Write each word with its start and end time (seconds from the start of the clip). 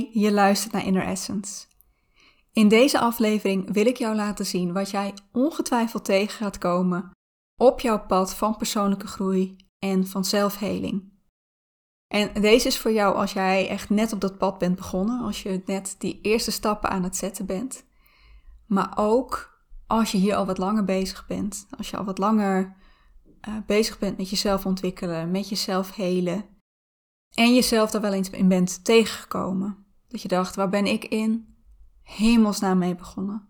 Je 0.00 0.32
luistert 0.32 0.72
naar 0.72 0.86
Inner 0.86 1.06
Essence. 1.06 1.66
In 2.52 2.68
deze 2.68 2.98
aflevering 2.98 3.72
wil 3.72 3.86
ik 3.86 3.96
jou 3.96 4.14
laten 4.14 4.46
zien 4.46 4.72
wat 4.72 4.90
jij 4.90 5.14
ongetwijfeld 5.32 6.04
tegen 6.04 6.36
gaat 6.36 6.58
komen 6.58 7.10
op 7.56 7.80
jouw 7.80 8.06
pad 8.06 8.34
van 8.34 8.56
persoonlijke 8.56 9.06
groei 9.06 9.56
en 9.78 10.06
van 10.06 10.24
zelfheling. 10.24 11.12
En 12.08 12.40
deze 12.40 12.66
is 12.66 12.78
voor 12.78 12.92
jou 12.92 13.14
als 13.14 13.32
jij 13.32 13.68
echt 13.68 13.90
net 13.90 14.12
op 14.12 14.20
dat 14.20 14.38
pad 14.38 14.58
bent 14.58 14.76
begonnen, 14.76 15.24
als 15.24 15.42
je 15.42 15.62
net 15.66 15.94
die 15.98 16.20
eerste 16.22 16.50
stappen 16.50 16.90
aan 16.90 17.02
het 17.02 17.16
zetten 17.16 17.46
bent. 17.46 17.84
Maar 18.66 18.92
ook 18.94 19.62
als 19.86 20.12
je 20.12 20.18
hier 20.18 20.36
al 20.36 20.46
wat 20.46 20.58
langer 20.58 20.84
bezig 20.84 21.26
bent, 21.26 21.66
als 21.76 21.90
je 21.90 21.96
al 21.96 22.04
wat 22.04 22.18
langer 22.18 22.76
uh, 23.48 23.54
bezig 23.66 23.98
bent 23.98 24.16
met 24.16 24.30
jezelf 24.30 24.66
ontwikkelen, 24.66 25.30
met 25.30 25.48
jezelf 25.48 25.94
helen. 25.94 26.44
En 27.34 27.54
jezelf 27.54 27.90
daar 27.90 28.00
wel 28.00 28.12
eens 28.12 28.30
in 28.30 28.48
bent 28.48 28.84
tegengekomen. 28.84 29.83
Dat 30.14 30.22
je 30.22 30.28
dacht, 30.28 30.54
waar 30.54 30.68
ben 30.68 30.86
ik 30.86 31.04
in 31.04 31.56
hemelsnaam 32.02 32.78
mee 32.78 32.94
begonnen? 32.94 33.48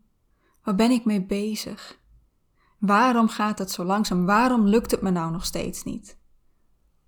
Waar 0.63 0.75
ben 0.75 0.91
ik 0.91 1.05
mee 1.05 1.25
bezig? 1.25 2.01
Waarom 2.79 3.29
gaat 3.29 3.59
het 3.59 3.71
zo 3.71 3.85
langzaam? 3.85 4.27
Waarom 4.27 4.67
lukt 4.67 4.91
het 4.91 5.03
me 5.03 5.11
nou 5.11 5.33
nog 5.33 5.45
steeds 5.45 5.83
niet? 5.83 6.19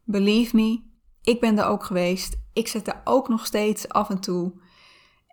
Believe 0.04 0.56
me, 0.56 0.82
ik 1.22 1.40
ben 1.40 1.58
er 1.58 1.64
ook 1.64 1.84
geweest. 1.84 2.36
Ik 2.52 2.68
zit 2.68 2.88
er 2.88 3.00
ook 3.04 3.28
nog 3.28 3.46
steeds 3.46 3.88
af 3.88 4.10
en 4.10 4.20
toe. 4.20 4.60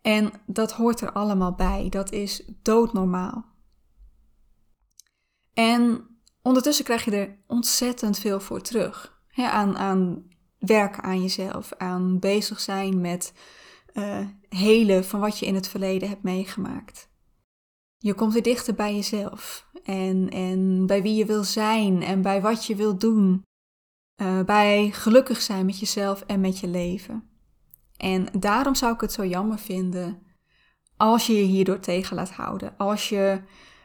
En 0.01 0.31
dat 0.45 0.71
hoort 0.71 1.01
er 1.01 1.11
allemaal 1.11 1.55
bij. 1.55 1.89
Dat 1.89 2.11
is 2.11 2.51
doodnormaal. 2.61 3.45
En 5.53 6.07
ondertussen 6.41 6.85
krijg 6.85 7.05
je 7.05 7.11
er 7.11 7.37
ontzettend 7.47 8.19
veel 8.19 8.39
voor 8.39 8.61
terug. 8.61 9.21
aan, 9.35 9.77
aan 9.77 10.27
werken 10.57 11.03
aan 11.03 11.21
jezelf, 11.21 11.73
aan 11.73 12.19
bezig 12.19 12.59
zijn 12.59 13.01
met 13.01 13.33
uh, 13.93 14.27
helen 14.49 15.05
van 15.05 15.19
wat 15.19 15.39
je 15.39 15.45
in 15.45 15.55
het 15.55 15.67
verleden 15.67 16.09
hebt 16.09 16.23
meegemaakt. 16.23 17.09
Je 17.97 18.13
komt 18.13 18.33
weer 18.33 18.43
dichter 18.43 18.73
bij 18.73 18.95
jezelf 18.95 19.67
en, 19.83 20.29
en 20.29 20.85
bij 20.85 21.01
wie 21.01 21.15
je 21.15 21.25
wil 21.25 21.43
zijn 21.43 22.01
en 22.01 22.21
bij 22.21 22.41
wat 22.41 22.65
je 22.65 22.75
wil 22.75 22.97
doen. 22.97 23.43
Uh, 24.21 24.41
bij 24.41 24.91
gelukkig 24.91 25.41
zijn 25.41 25.65
met 25.65 25.79
jezelf 25.79 26.21
en 26.21 26.41
met 26.41 26.59
je 26.59 26.67
leven. 26.67 27.29
En 27.97 28.27
daarom 28.39 28.75
zou 28.75 28.93
ik 28.93 29.01
het 29.01 29.11
zo 29.11 29.25
jammer 29.25 29.59
vinden 29.59 30.21
als 30.97 31.27
je 31.27 31.33
je 31.33 31.43
hierdoor 31.43 31.79
tegen 31.79 32.15
laat 32.15 32.31
houden. 32.31 32.77
Als 32.77 33.09
je, 33.09 33.41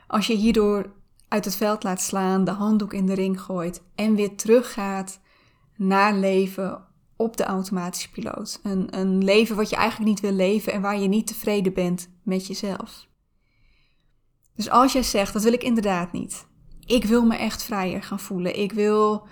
als 0.06 0.26
je 0.26 0.34
hierdoor 0.34 0.92
uit 1.28 1.44
het 1.44 1.56
veld 1.56 1.82
laat 1.82 2.00
slaan, 2.00 2.44
de 2.44 2.50
handdoek 2.50 2.92
in 2.92 3.06
de 3.06 3.14
ring 3.14 3.40
gooit 3.40 3.82
en 3.94 4.14
weer 4.14 4.36
teruggaat 4.36 5.20
naar 5.76 6.14
leven 6.14 6.87
op 7.18 7.36
de 7.36 7.44
automatische 7.44 8.10
piloot. 8.10 8.60
Een, 8.62 8.98
een 8.98 9.24
leven 9.24 9.56
wat 9.56 9.70
je 9.70 9.76
eigenlijk 9.76 10.10
niet 10.10 10.20
wil 10.20 10.32
leven 10.32 10.72
en 10.72 10.80
waar 10.80 10.98
je 10.98 11.08
niet 11.08 11.26
tevreden 11.26 11.72
bent 11.72 12.10
met 12.22 12.46
jezelf. 12.46 13.06
Dus 14.54 14.70
als 14.70 14.92
jij 14.92 15.02
zegt, 15.02 15.32
dat 15.32 15.42
wil 15.42 15.52
ik 15.52 15.62
inderdaad 15.62 16.12
niet. 16.12 16.46
Ik 16.86 17.04
wil 17.04 17.24
me 17.24 17.36
echt 17.36 17.62
vrijer 17.62 18.02
gaan 18.02 18.20
voelen. 18.20 18.58
Ik 18.58 18.72
wil 18.72 19.26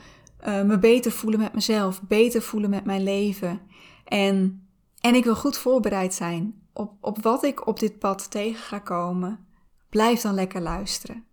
uh, 0.47 0.63
me 0.63 0.79
beter 0.79 1.13
voelen 1.13 1.41
met 1.41 1.55
mezelf, 1.55 2.03
beter 2.03 2.43
voelen 2.43 2.71
met 2.71 2.85
mijn 2.85 3.03
leven. 3.03 3.61
En, 4.05 4.69
en 5.01 5.15
ik 5.15 5.25
wil 5.25 5.37
goed 5.37 5.57
voorbereid 5.57 6.15
zijn 6.15 6.69
op, 6.73 6.93
op 7.01 7.23
wat 7.23 7.45
ik 7.45 7.67
op 7.67 7.79
dit 7.79 7.99
pad 7.99 8.31
tegen 8.31 8.63
ga 8.63 8.79
komen. 8.79 9.47
Blijf 9.91 10.21
dan 10.21 10.35
lekker 10.35 10.61
luisteren. 10.61 11.25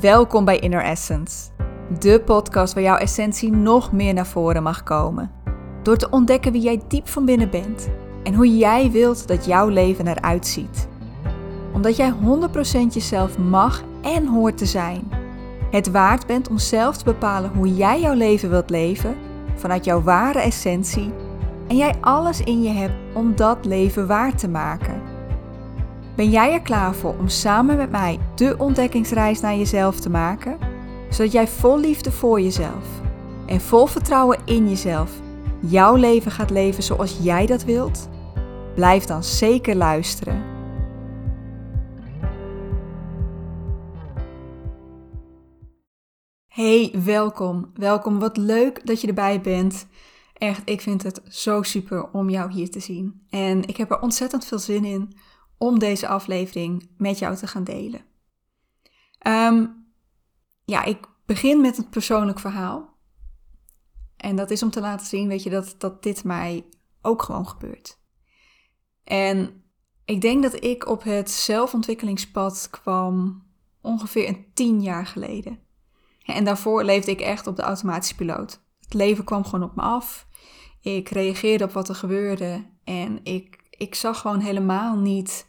Welkom 0.00 0.44
bij 0.44 0.58
Inner 0.58 0.82
Essence, 0.82 1.50
de 1.88 2.22
podcast 2.24 2.74
waar 2.74 2.82
jouw 2.82 2.96
essentie 2.96 3.52
nog 3.52 3.92
meer 3.92 4.14
naar 4.14 4.26
voren 4.26 4.62
mag 4.62 4.82
komen. 4.82 5.30
Door 5.82 5.96
te 5.96 6.10
ontdekken 6.10 6.52
wie 6.52 6.60
jij 6.60 6.80
diep 6.88 7.08
van 7.08 7.24
binnen 7.24 7.50
bent 7.50 7.88
en 8.22 8.34
hoe 8.34 8.56
jij 8.56 8.90
wilt 8.90 9.28
dat 9.28 9.44
jouw 9.44 9.68
leven 9.68 10.06
eruit 10.06 10.46
ziet. 10.46 10.88
Omdat 11.72 11.96
jij 11.96 12.12
100% 12.12 12.14
jezelf 12.90 13.38
mag 13.38 13.82
en 14.02 14.26
hoort 14.26 14.58
te 14.58 14.66
zijn. 14.66 15.10
Het 15.70 15.90
waard 15.90 16.26
bent 16.26 16.48
om 16.48 16.58
zelf 16.58 16.96
te 16.96 17.04
bepalen 17.04 17.50
hoe 17.54 17.74
jij 17.74 18.00
jouw 18.00 18.14
leven 18.14 18.50
wilt 18.50 18.70
leven 18.70 19.16
vanuit 19.54 19.84
jouw 19.84 20.02
ware 20.02 20.40
essentie 20.40 21.12
en 21.68 21.76
jij 21.76 21.94
alles 22.00 22.40
in 22.40 22.62
je 22.62 22.70
hebt 22.70 22.94
om 23.14 23.36
dat 23.36 23.64
leven 23.64 24.06
waar 24.06 24.34
te 24.34 24.48
maken. 24.48 25.02
Ben 26.16 26.30
jij 26.30 26.52
er 26.52 26.62
klaar 26.62 26.94
voor 26.94 27.14
om 27.18 27.28
samen 27.28 27.76
met 27.76 27.90
mij 27.90 28.18
de 28.34 28.54
ontdekkingsreis 28.58 29.40
naar 29.40 29.56
jezelf 29.56 30.00
te 30.00 30.10
maken? 30.10 30.65
Zodat 31.10 31.32
jij 31.32 31.48
vol 31.48 31.78
liefde 31.78 32.12
voor 32.12 32.40
jezelf 32.40 32.84
en 33.46 33.60
vol 33.60 33.86
vertrouwen 33.86 34.38
in 34.44 34.68
jezelf 34.68 35.10
jouw 35.60 35.94
leven 35.94 36.30
gaat 36.30 36.50
leven 36.50 36.82
zoals 36.82 37.18
jij 37.22 37.46
dat 37.46 37.64
wilt? 37.64 38.08
Blijf 38.74 39.04
dan 39.04 39.24
zeker 39.24 39.76
luisteren. 39.76 40.54
Hey, 46.46 46.94
welkom. 47.04 47.70
Welkom. 47.74 48.18
Wat 48.18 48.36
leuk 48.36 48.86
dat 48.86 49.00
je 49.00 49.06
erbij 49.06 49.40
bent. 49.40 49.86
Echt, 50.32 50.62
ik 50.64 50.80
vind 50.80 51.02
het 51.02 51.20
zo 51.28 51.62
super 51.62 52.10
om 52.10 52.28
jou 52.28 52.52
hier 52.52 52.70
te 52.70 52.80
zien. 52.80 53.26
En 53.30 53.68
ik 53.68 53.76
heb 53.76 53.90
er 53.90 54.00
ontzettend 54.00 54.44
veel 54.44 54.58
zin 54.58 54.84
in 54.84 55.16
om 55.58 55.78
deze 55.78 56.08
aflevering 56.08 56.90
met 56.96 57.18
jou 57.18 57.36
te 57.36 57.46
gaan 57.46 57.64
delen. 57.64 58.00
Ehm, 59.18 59.66
ja, 60.66 60.84
ik 60.84 61.06
begin 61.26 61.60
met 61.60 61.78
een 61.78 61.88
persoonlijk 61.88 62.38
verhaal. 62.38 62.94
En 64.16 64.36
dat 64.36 64.50
is 64.50 64.62
om 64.62 64.70
te 64.70 64.80
laten 64.80 65.06
zien, 65.06 65.28
weet 65.28 65.42
je, 65.42 65.50
dat, 65.50 65.74
dat 65.78 66.02
dit 66.02 66.24
mij 66.24 66.64
ook 67.02 67.22
gewoon 67.22 67.48
gebeurt. 67.48 67.98
En 69.04 69.64
ik 70.04 70.20
denk 70.20 70.42
dat 70.42 70.64
ik 70.64 70.86
op 70.86 71.02
het 71.02 71.30
zelfontwikkelingspad 71.30 72.68
kwam 72.70 73.44
ongeveer 73.80 74.28
een 74.28 74.46
tien 74.54 74.82
jaar 74.82 75.06
geleden. 75.06 75.58
En 76.24 76.44
daarvoor 76.44 76.84
leefde 76.84 77.10
ik 77.10 77.20
echt 77.20 77.46
op 77.46 77.56
de 77.56 77.62
automatische 77.62 78.14
piloot. 78.14 78.60
Het 78.80 78.94
leven 78.94 79.24
kwam 79.24 79.44
gewoon 79.44 79.68
op 79.68 79.76
me 79.76 79.82
af. 79.82 80.26
Ik 80.80 81.08
reageerde 81.08 81.64
op 81.64 81.72
wat 81.72 81.88
er 81.88 81.94
gebeurde 81.94 82.66
en 82.84 83.24
ik, 83.24 83.66
ik 83.70 83.94
zag 83.94 84.20
gewoon 84.20 84.40
helemaal 84.40 84.96
niet 84.96 85.46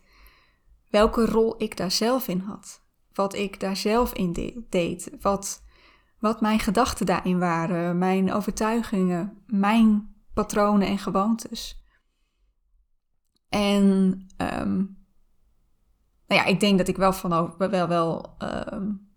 welke 0.89 1.25
rol 1.25 1.55
ik 1.57 1.77
daar 1.77 1.91
zelf 1.91 2.27
in 2.27 2.39
had. 2.39 2.85
Wat 3.17 3.35
ik 3.35 3.59
daar 3.59 3.77
zelf 3.77 4.13
in 4.13 4.63
deed. 4.69 5.11
Wat, 5.21 5.63
wat 6.19 6.41
mijn 6.41 6.59
gedachten 6.59 7.05
daarin 7.05 7.39
waren, 7.39 7.97
mijn 7.97 8.33
overtuigingen, 8.33 9.43
mijn 9.45 10.15
patronen 10.33 10.87
en 10.87 10.97
gewoontes. 10.97 11.83
En 13.49 13.83
um, 14.37 14.97
nou 16.27 16.41
ja, 16.41 16.45
ik 16.45 16.59
denk 16.59 16.77
dat 16.77 16.87
ik 16.87 16.97
wel 16.97 17.13
van 17.13 17.55
wel, 17.57 17.87
wel 17.87 18.35
um, 18.73 19.09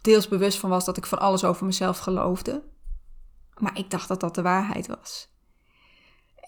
deels 0.00 0.28
bewust 0.28 0.58
van 0.58 0.70
was 0.70 0.84
dat 0.84 0.96
ik 0.96 1.06
van 1.06 1.18
alles 1.18 1.44
over 1.44 1.66
mezelf 1.66 1.98
geloofde. 1.98 2.62
Maar 3.54 3.78
ik 3.78 3.90
dacht 3.90 4.08
dat 4.08 4.20
dat 4.20 4.34
de 4.34 4.42
waarheid 4.42 4.86
was. 4.86 5.32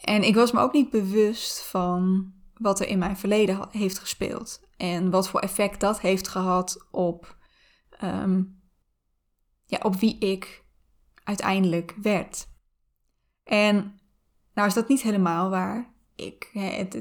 En 0.00 0.22
ik 0.22 0.34
was 0.34 0.52
me 0.52 0.60
ook 0.60 0.72
niet 0.72 0.90
bewust 0.90 1.62
van 1.62 2.32
wat 2.58 2.80
er 2.80 2.88
in 2.88 2.98
mijn 2.98 3.16
verleden 3.16 3.68
heeft 3.70 3.98
gespeeld. 3.98 4.60
En 4.76 5.10
wat 5.10 5.28
voor 5.28 5.40
effect 5.40 5.80
dat 5.80 6.00
heeft 6.00 6.28
gehad 6.28 6.86
op, 6.90 7.36
um, 8.02 8.60
ja, 9.64 9.78
op 9.82 9.96
wie 9.96 10.18
ik 10.18 10.64
uiteindelijk 11.24 11.94
werd. 12.02 12.48
En 13.44 14.00
nou 14.54 14.68
is 14.68 14.74
dat 14.74 14.88
niet 14.88 15.02
helemaal 15.02 15.50
waar. 15.50 15.94
Ik, 16.14 16.50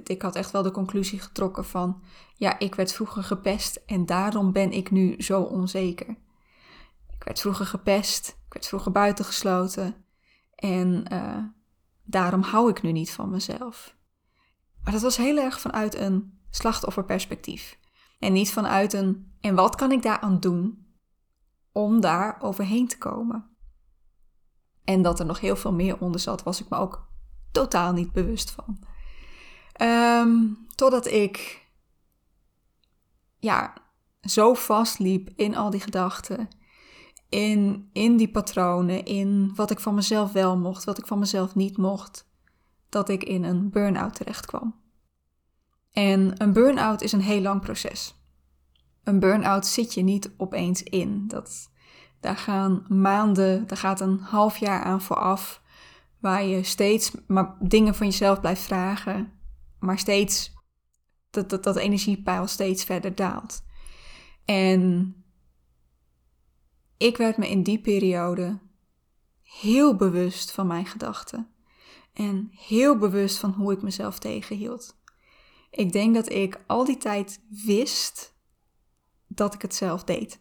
ik 0.03 0.21
had 0.21 0.35
echt 0.35 0.51
wel 0.51 0.63
de 0.63 0.71
conclusie 0.71 1.19
getrokken 1.19 1.65
van, 1.65 2.03
ja, 2.35 2.59
ik 2.59 2.75
werd 2.75 2.93
vroeger 2.93 3.23
gepest 3.23 3.75
en 3.85 4.05
daarom 4.05 4.51
ben 4.51 4.71
ik 4.71 4.91
nu 4.91 5.21
zo 5.21 5.41
onzeker. 5.41 6.15
Ik 7.09 7.23
werd 7.23 7.39
vroeger 7.39 7.65
gepest, 7.65 8.27
ik 8.27 8.53
werd 8.53 8.67
vroeger 8.67 8.91
buitengesloten 8.91 10.05
en 10.55 11.05
uh, 11.11 11.43
daarom 12.03 12.41
hou 12.41 12.69
ik 12.69 12.81
nu 12.81 12.91
niet 12.91 13.11
van 13.11 13.29
mezelf. 13.29 13.95
Maar 14.85 14.93
dat 14.93 15.03
was 15.03 15.17
heel 15.17 15.37
erg 15.37 15.59
vanuit 15.59 15.95
een 15.95 16.39
slachtofferperspectief. 16.49 17.79
En 18.19 18.33
niet 18.33 18.51
vanuit 18.51 18.93
een 18.93 19.33
en 19.41 19.55
wat 19.55 19.75
kan 19.75 19.91
ik 19.91 20.01
daaraan 20.01 20.39
doen 20.39 20.85
om 21.71 22.01
daar 22.01 22.41
overheen 22.41 22.87
te 22.87 22.97
komen. 22.97 23.45
En 24.83 25.01
dat 25.01 25.19
er 25.19 25.25
nog 25.25 25.39
heel 25.39 25.55
veel 25.55 25.73
meer 25.73 25.99
onder 25.99 26.19
zat, 26.19 26.43
was 26.43 26.61
ik 26.61 26.69
me 26.69 26.77
ook 26.77 27.07
totaal 27.51 27.93
niet 27.93 28.11
bewust 28.11 28.51
van. 28.51 28.79
Um, 29.81 30.57
totdat 30.75 31.07
ik 31.07 31.65
ja, 33.39 33.73
zo 34.21 34.53
vastliep 34.53 35.29
in 35.35 35.55
al 35.55 35.69
die 35.69 35.79
gedachten, 35.79 36.47
in, 37.29 37.89
in 37.93 38.17
die 38.17 38.31
patronen, 38.31 39.05
in 39.05 39.51
wat 39.55 39.71
ik 39.71 39.79
van 39.79 39.95
mezelf 39.95 40.31
wel 40.31 40.57
mocht, 40.57 40.83
wat 40.83 40.97
ik 40.97 41.07
van 41.07 41.19
mezelf 41.19 41.55
niet 41.55 41.77
mocht, 41.77 42.25
dat 42.95 43.09
ik 43.09 43.23
in 43.23 43.43
een 43.43 43.69
burn-out 43.69 44.15
terecht 44.15 44.45
kwam. 44.45 44.75
En 45.91 46.41
een 46.41 46.53
burn-out 46.53 47.01
is 47.01 47.11
een 47.11 47.21
heel 47.21 47.41
lang 47.41 47.61
proces. 47.61 48.15
Een 49.03 49.19
burn-out 49.19 49.65
zit 49.65 49.93
je 49.93 50.01
niet 50.01 50.31
opeens 50.37 50.83
in. 50.83 51.27
Dat, 51.27 51.69
Daar 52.19 52.37
gaan 52.37 52.85
maanden, 52.89 53.67
daar 53.67 53.77
gaat 53.77 53.99
een 53.99 54.19
half 54.19 54.57
jaar 54.57 54.83
aan 54.83 55.01
vooraf, 55.01 55.61
waar 56.19 56.43
je 56.43 56.63
steeds 56.63 57.11
maar 57.27 57.55
dingen 57.59 57.95
van 57.95 58.07
jezelf 58.07 58.39
blijft 58.39 58.61
vragen, 58.61 59.31
maar 59.79 59.99
steeds 59.99 60.53
dat, 61.29 61.49
dat, 61.49 61.63
dat 61.63 61.75
energiepeil 61.75 62.47
steeds 62.47 62.83
verder 62.83 63.15
daalt. 63.15 63.63
En 64.45 65.15
ik 66.97 67.17
werd 67.17 67.37
me 67.37 67.49
in 67.49 67.63
die 67.63 67.81
periode 67.81 68.59
heel 69.41 69.95
bewust 69.95 70.51
van 70.51 70.67
mijn 70.67 70.85
gedachten. 70.85 71.54
En 72.15 72.49
heel 72.51 72.97
bewust 72.97 73.37
van 73.37 73.51
hoe 73.51 73.73
ik 73.73 73.81
mezelf 73.81 74.19
tegenhield. 74.19 74.97
Ik 75.71 75.91
denk 75.91 76.15
dat 76.15 76.29
ik 76.29 76.63
al 76.67 76.85
die 76.85 76.97
tijd 76.97 77.41
wist 77.65 78.35
dat 79.27 79.53
ik 79.53 79.61
het 79.61 79.75
zelf 79.75 80.03
deed. 80.03 80.39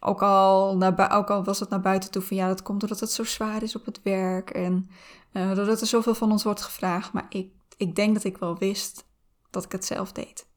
Ook 0.00 0.22
al, 0.22 0.82
ook 1.12 1.30
al 1.30 1.44
was 1.44 1.60
het 1.60 1.68
naar 1.68 1.80
buiten 1.80 2.10
toe 2.10 2.22
van 2.22 2.36
ja, 2.36 2.48
dat 2.48 2.62
komt 2.62 2.80
doordat 2.80 3.00
het 3.00 3.10
zo 3.10 3.24
zwaar 3.24 3.62
is 3.62 3.76
op 3.76 3.84
het 3.84 4.02
werk 4.02 4.50
en 4.50 4.90
uh, 5.32 5.54
doordat 5.54 5.80
er 5.80 5.86
zoveel 5.86 6.14
van 6.14 6.30
ons 6.30 6.42
wordt 6.42 6.62
gevraagd. 6.62 7.12
Maar 7.12 7.26
ik, 7.28 7.52
ik 7.76 7.94
denk 7.94 8.14
dat 8.14 8.24
ik 8.24 8.38
wel 8.38 8.58
wist 8.58 9.06
dat 9.50 9.64
ik 9.64 9.72
het 9.72 9.84
zelf 9.84 10.12
deed. 10.12 10.50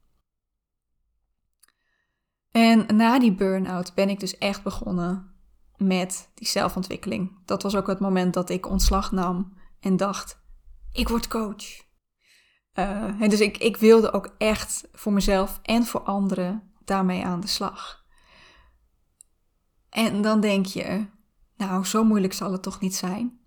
En 2.50 2.96
na 2.96 3.18
die 3.18 3.34
burn-out 3.34 3.94
ben 3.94 4.08
ik 4.08 4.20
dus 4.20 4.38
echt 4.38 4.62
begonnen 4.62 5.35
met 5.78 6.30
die 6.34 6.46
zelfontwikkeling. 6.46 7.38
Dat 7.44 7.62
was 7.62 7.76
ook 7.76 7.86
het 7.86 8.00
moment 8.00 8.34
dat 8.34 8.50
ik 8.50 8.68
ontslag 8.68 9.12
nam 9.12 9.58
en 9.80 9.96
dacht: 9.96 10.40
ik 10.92 11.08
word 11.08 11.28
coach. 11.28 11.84
En 12.72 13.28
dus 13.28 13.40
ik, 13.40 13.58
ik 13.58 13.76
wilde 13.76 14.12
ook 14.12 14.34
echt 14.38 14.88
voor 14.92 15.12
mezelf 15.12 15.60
en 15.62 15.84
voor 15.84 16.02
anderen 16.02 16.72
daarmee 16.84 17.24
aan 17.24 17.40
de 17.40 17.46
slag. 17.46 18.04
En 19.88 20.22
dan 20.22 20.40
denk 20.40 20.66
je, 20.66 21.06
nou, 21.56 21.84
zo 21.84 22.04
moeilijk 22.04 22.32
zal 22.32 22.52
het 22.52 22.62
toch 22.62 22.80
niet 22.80 22.94
zijn? 22.94 23.40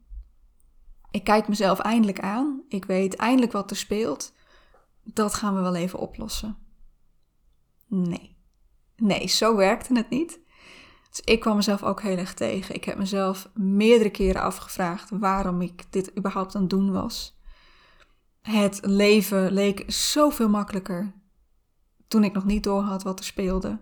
Ik 1.11 1.23
kijk 1.23 1.47
mezelf 1.47 1.79
eindelijk 1.79 2.19
aan. 2.19 2.63
Ik 2.67 2.85
weet 2.85 3.15
eindelijk 3.15 3.51
wat 3.51 3.69
er 3.69 3.77
speelt. 3.77 4.33
Dat 5.03 5.33
gaan 5.33 5.55
we 5.55 5.61
wel 5.61 5.75
even 5.75 5.99
oplossen. 5.99 6.57
Nee. 7.87 8.37
Nee, 8.95 9.27
zo 9.27 9.55
werkte 9.55 9.93
het 9.93 10.09
niet. 10.09 10.39
Dus 11.09 11.21
ik 11.21 11.39
kwam 11.39 11.55
mezelf 11.55 11.83
ook 11.83 12.01
heel 12.01 12.17
erg 12.17 12.33
tegen. 12.33 12.75
Ik 12.75 12.83
heb 12.83 12.97
mezelf 12.97 13.49
meerdere 13.53 14.09
keren 14.09 14.41
afgevraagd 14.41 15.09
waarom 15.09 15.61
ik 15.61 15.91
dit 15.91 16.17
überhaupt 16.17 16.55
aan 16.55 16.61
het 16.61 16.69
doen 16.69 16.91
was. 16.91 17.39
Het 18.41 18.79
leven 18.81 19.51
leek 19.51 19.83
zoveel 19.87 20.49
makkelijker 20.49 21.13
toen 22.07 22.23
ik 22.23 22.33
nog 22.33 22.45
niet 22.45 22.63
doorhad 22.63 23.03
wat 23.03 23.19
er 23.19 23.25
speelde. 23.25 23.79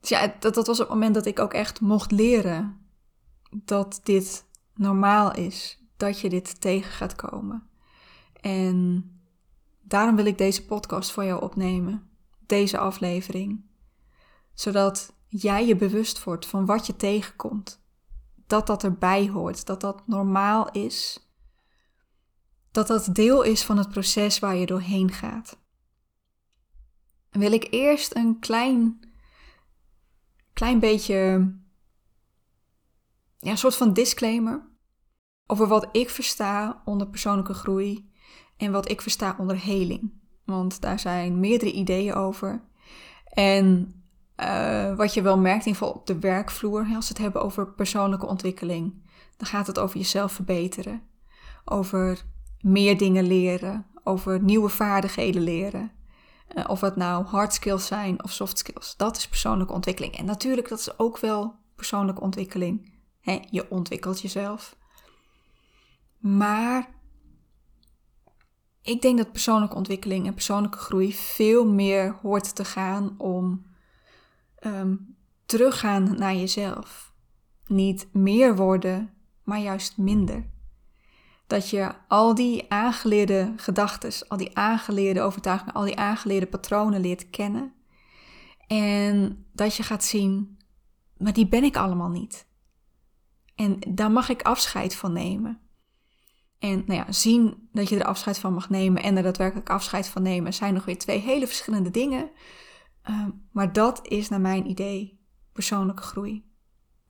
Dus 0.00 0.08
ja, 0.08 0.34
dat, 0.40 0.54
dat 0.54 0.66
was 0.66 0.78
het 0.78 0.88
moment 0.88 1.14
dat 1.14 1.26
ik 1.26 1.38
ook 1.38 1.52
echt 1.52 1.80
mocht 1.80 2.10
leren 2.10 2.86
dat 3.50 4.00
dit 4.02 4.44
normaal 4.74 5.34
is, 5.34 5.84
dat 5.96 6.20
je 6.20 6.28
dit 6.28 6.60
tegen 6.60 6.92
gaat 6.92 7.14
komen. 7.14 7.68
En 8.40 9.04
daarom 9.80 10.16
wil 10.16 10.26
ik 10.26 10.38
deze 10.38 10.66
podcast 10.66 11.10
voor 11.10 11.24
jou 11.24 11.42
opnemen, 11.42 12.10
deze 12.46 12.78
aflevering, 12.78 13.64
zodat 14.60 15.12
jij 15.26 15.66
je 15.66 15.76
bewust 15.76 16.24
wordt 16.24 16.46
van 16.46 16.66
wat 16.66 16.86
je 16.86 16.96
tegenkomt. 16.96 17.82
Dat 18.46 18.66
dat 18.66 18.84
erbij 18.84 19.28
hoort, 19.28 19.66
dat 19.66 19.80
dat 19.80 20.06
normaal 20.06 20.70
is 20.70 21.28
dat 22.70 22.86
dat 22.86 23.14
deel 23.14 23.42
is 23.42 23.64
van 23.64 23.78
het 23.78 23.88
proces 23.88 24.38
waar 24.38 24.56
je 24.56 24.66
doorheen 24.66 25.12
gaat. 25.12 25.58
wil 27.30 27.52
ik 27.52 27.66
eerst 27.70 28.14
een 28.16 28.38
klein, 28.38 29.00
klein 30.52 30.78
beetje, 30.78 31.14
ja, 33.38 33.50
een 33.50 33.58
soort 33.58 33.76
van 33.76 33.92
disclaimer 33.92 34.66
over 35.46 35.66
wat 35.66 35.88
ik 35.92 36.10
versta 36.10 36.82
onder 36.84 37.08
persoonlijke 37.08 37.54
groei 37.54 38.10
en 38.56 38.72
wat 38.72 38.90
ik 38.90 39.00
versta 39.00 39.36
onder 39.38 39.62
heling. 39.62 40.12
Want 40.44 40.80
daar 40.80 40.98
zijn 40.98 41.40
meerdere 41.40 41.72
ideeën 41.72 42.14
over. 42.14 42.64
En 43.24 43.92
uh, 44.40 44.96
wat 44.96 45.14
je 45.14 45.22
wel 45.22 45.38
merkt, 45.38 45.66
in 45.66 45.72
ieder 45.72 45.82
geval 45.82 46.00
op 46.00 46.06
de 46.06 46.18
werkvloer, 46.18 46.80
als 46.94 47.08
we 47.08 47.14
het 47.14 47.18
hebben 47.18 47.42
over 47.42 47.72
persoonlijke 47.72 48.26
ontwikkeling, 48.26 49.02
dan 49.36 49.46
gaat 49.46 49.66
het 49.66 49.78
over 49.78 49.96
jezelf 49.96 50.32
verbeteren. 50.32 51.02
Over 51.64 52.24
meer 52.60 52.98
dingen 52.98 53.26
leren, 53.26 53.86
over 54.04 54.42
nieuwe 54.42 54.68
vaardigheden 54.68 55.42
leren. 55.42 55.92
Uh, 56.54 56.64
of 56.68 56.80
het 56.80 56.96
nou 56.96 57.24
hard 57.24 57.54
skills 57.54 57.86
zijn 57.86 58.24
of 58.24 58.32
soft 58.32 58.58
skills. 58.58 58.96
Dat 58.96 59.16
is 59.16 59.28
persoonlijke 59.28 59.72
ontwikkeling. 59.72 60.16
En 60.16 60.24
natuurlijk, 60.24 60.68
dat 60.68 60.78
is 60.78 60.98
ook 60.98 61.18
wel 61.18 61.54
persoonlijke 61.76 62.20
ontwikkeling. 62.20 62.96
je 63.50 63.70
ontwikkelt 63.70 64.20
jezelf. 64.20 64.76
Maar 66.18 66.88
ik 68.82 69.02
denk 69.02 69.18
dat 69.18 69.32
persoonlijke 69.32 69.76
ontwikkeling 69.76 70.26
en 70.26 70.34
persoonlijke 70.34 70.78
groei 70.78 71.12
veel 71.12 71.66
meer 71.66 72.18
hoort 72.22 72.54
te 72.54 72.64
gaan 72.64 73.14
om 73.18 73.66
um, 74.66 75.16
teruggaan 75.46 76.14
naar 76.18 76.34
jezelf. 76.34 77.12
Niet 77.66 78.08
meer 78.12 78.56
worden, 78.56 79.14
maar 79.42 79.60
juist 79.60 79.96
minder. 79.96 80.46
Dat 81.46 81.70
je 81.70 81.94
al 82.08 82.34
die 82.34 82.70
aangeleerde 82.70 83.52
gedachten, 83.56 84.28
al 84.28 84.36
die 84.36 84.56
aangeleerde 84.56 85.20
overtuigingen, 85.20 85.74
al 85.74 85.84
die 85.84 85.96
aangeleerde 85.96 86.46
patronen 86.46 87.00
leert 87.00 87.30
kennen. 87.30 87.72
En 88.66 89.46
dat 89.52 89.76
je 89.76 89.82
gaat 89.82 90.04
zien, 90.04 90.58
maar 91.16 91.32
die 91.32 91.48
ben 91.48 91.64
ik 91.64 91.76
allemaal 91.76 92.10
niet. 92.10 92.46
En 93.54 93.78
daar 93.88 94.10
mag 94.10 94.28
ik 94.28 94.42
afscheid 94.42 94.94
van 94.94 95.12
nemen. 95.12 95.60
En 96.58 96.82
nou 96.86 97.00
ja, 97.00 97.12
zien 97.12 97.68
dat 97.72 97.88
je 97.88 97.98
er 97.98 98.04
afscheid 98.04 98.38
van 98.38 98.52
mag 98.52 98.70
nemen 98.70 99.02
en 99.02 99.16
er 99.16 99.22
daadwerkelijk 99.22 99.70
afscheid 99.70 100.08
van 100.08 100.22
nemen 100.22 100.54
zijn 100.54 100.74
nog 100.74 100.84
weer 100.84 100.98
twee 100.98 101.18
hele 101.18 101.46
verschillende 101.46 101.90
dingen. 101.90 102.30
Ehm, 103.08 103.30
maar 103.52 103.72
dat 103.72 104.08
is 104.08 104.28
naar 104.28 104.40
mijn 104.40 104.70
idee 104.70 105.20
persoonlijke 105.52 106.02
groei. 106.02 106.52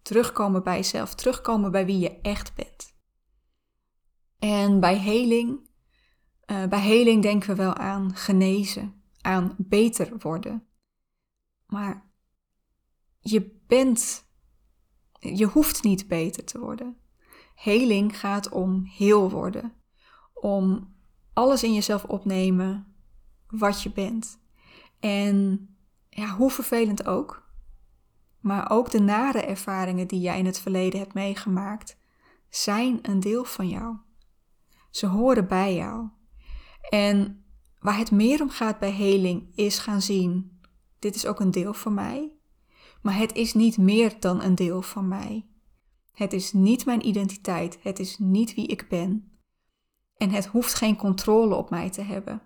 Terugkomen 0.03 0.63
bij 0.63 0.77
jezelf, 0.77 1.15
terugkomen 1.15 1.71
bij 1.71 1.87
wie 1.87 1.99
je 1.99 2.21
echt 2.21 2.55
bent. 2.55 2.95
En 4.39 4.81
bij 4.81 4.99
heling, 4.99 5.71
uh, 6.47 6.67
bij 6.67 6.81
heling 6.81 7.23
denken 7.23 7.49
we 7.49 7.55
wel 7.55 7.75
aan 7.75 8.15
genezen, 8.15 9.03
aan 9.21 9.55
beter 9.59 10.19
worden. 10.19 10.67
Maar 11.67 12.11
je 13.19 13.61
bent, 13.67 14.25
je 15.19 15.47
hoeft 15.47 15.83
niet 15.83 16.09
beter 16.09 16.45
te 16.45 16.59
worden. 16.59 16.97
Heling 17.55 18.19
gaat 18.19 18.49
om 18.49 18.85
heel 18.85 19.31
worden, 19.31 19.73
om 20.35 20.95
alles 21.33 21.63
in 21.63 21.75
jezelf 21.75 22.05
opnemen 22.05 22.97
wat 23.47 23.83
je 23.83 23.91
bent. 23.91 24.41
En 25.01 25.69
ja, 26.19 26.29
hoe 26.29 26.51
vervelend 26.51 27.07
ook, 27.07 27.51
maar 28.41 28.71
ook 28.71 28.91
de 28.91 29.01
nare 29.01 29.41
ervaringen 29.41 30.07
die 30.07 30.21
jij 30.21 30.39
in 30.39 30.47
het 30.47 30.59
verleden 30.59 30.99
hebt 30.99 31.15
meegemaakt, 31.15 31.97
zijn 32.49 32.99
een 33.03 33.21
deel 33.21 33.45
van 33.45 33.69
jou. 33.69 33.97
Ze 34.91 35.07
horen 35.07 35.49
bij 35.49 35.75
jou. 35.75 36.09
En 36.91 37.45
waar 37.81 37.99
het 37.99 38.11
meer 38.11 38.43
om 38.43 38.51
gaat 38.51 38.79
bij 38.79 38.91
heling 38.91 39.57
is 39.57 39.79
gaan 39.79 40.03
zien: 40.03 40.61
dit 40.99 41.15
is 41.15 41.27
ook 41.27 41.41
een 41.41 41.51
deel 41.51 41.75
van 41.75 41.95
mij, 41.95 42.33
maar 43.03 43.17
het 43.17 43.35
is 43.35 43.55
niet 43.55 43.79
meer 43.79 44.21
dan 44.21 44.43
een 44.43 44.55
deel 44.55 44.83
van 44.83 45.09
mij. 45.09 45.47
Het 46.13 46.33
is 46.33 46.53
niet 46.53 46.87
mijn 46.87 47.07
identiteit, 47.07 47.79
het 47.83 47.99
is 47.99 48.19
niet 48.19 48.55
wie 48.55 48.67
ik 48.67 48.89
ben. 48.89 49.39
En 50.17 50.31
het 50.31 50.47
hoeft 50.47 50.75
geen 50.75 50.97
controle 50.97 51.55
op 51.55 51.71
mij 51.71 51.91
te 51.91 52.03
hebben. 52.03 52.43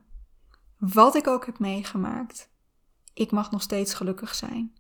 Wat 0.79 1.15
ik 1.15 1.27
ook 1.27 1.47
heb 1.47 1.59
meegemaakt, 1.59 2.52
ik 3.15 3.31
mag 3.31 3.51
nog 3.51 3.63
steeds 3.63 3.95
gelukkig 3.95 4.35
zijn. 4.35 4.73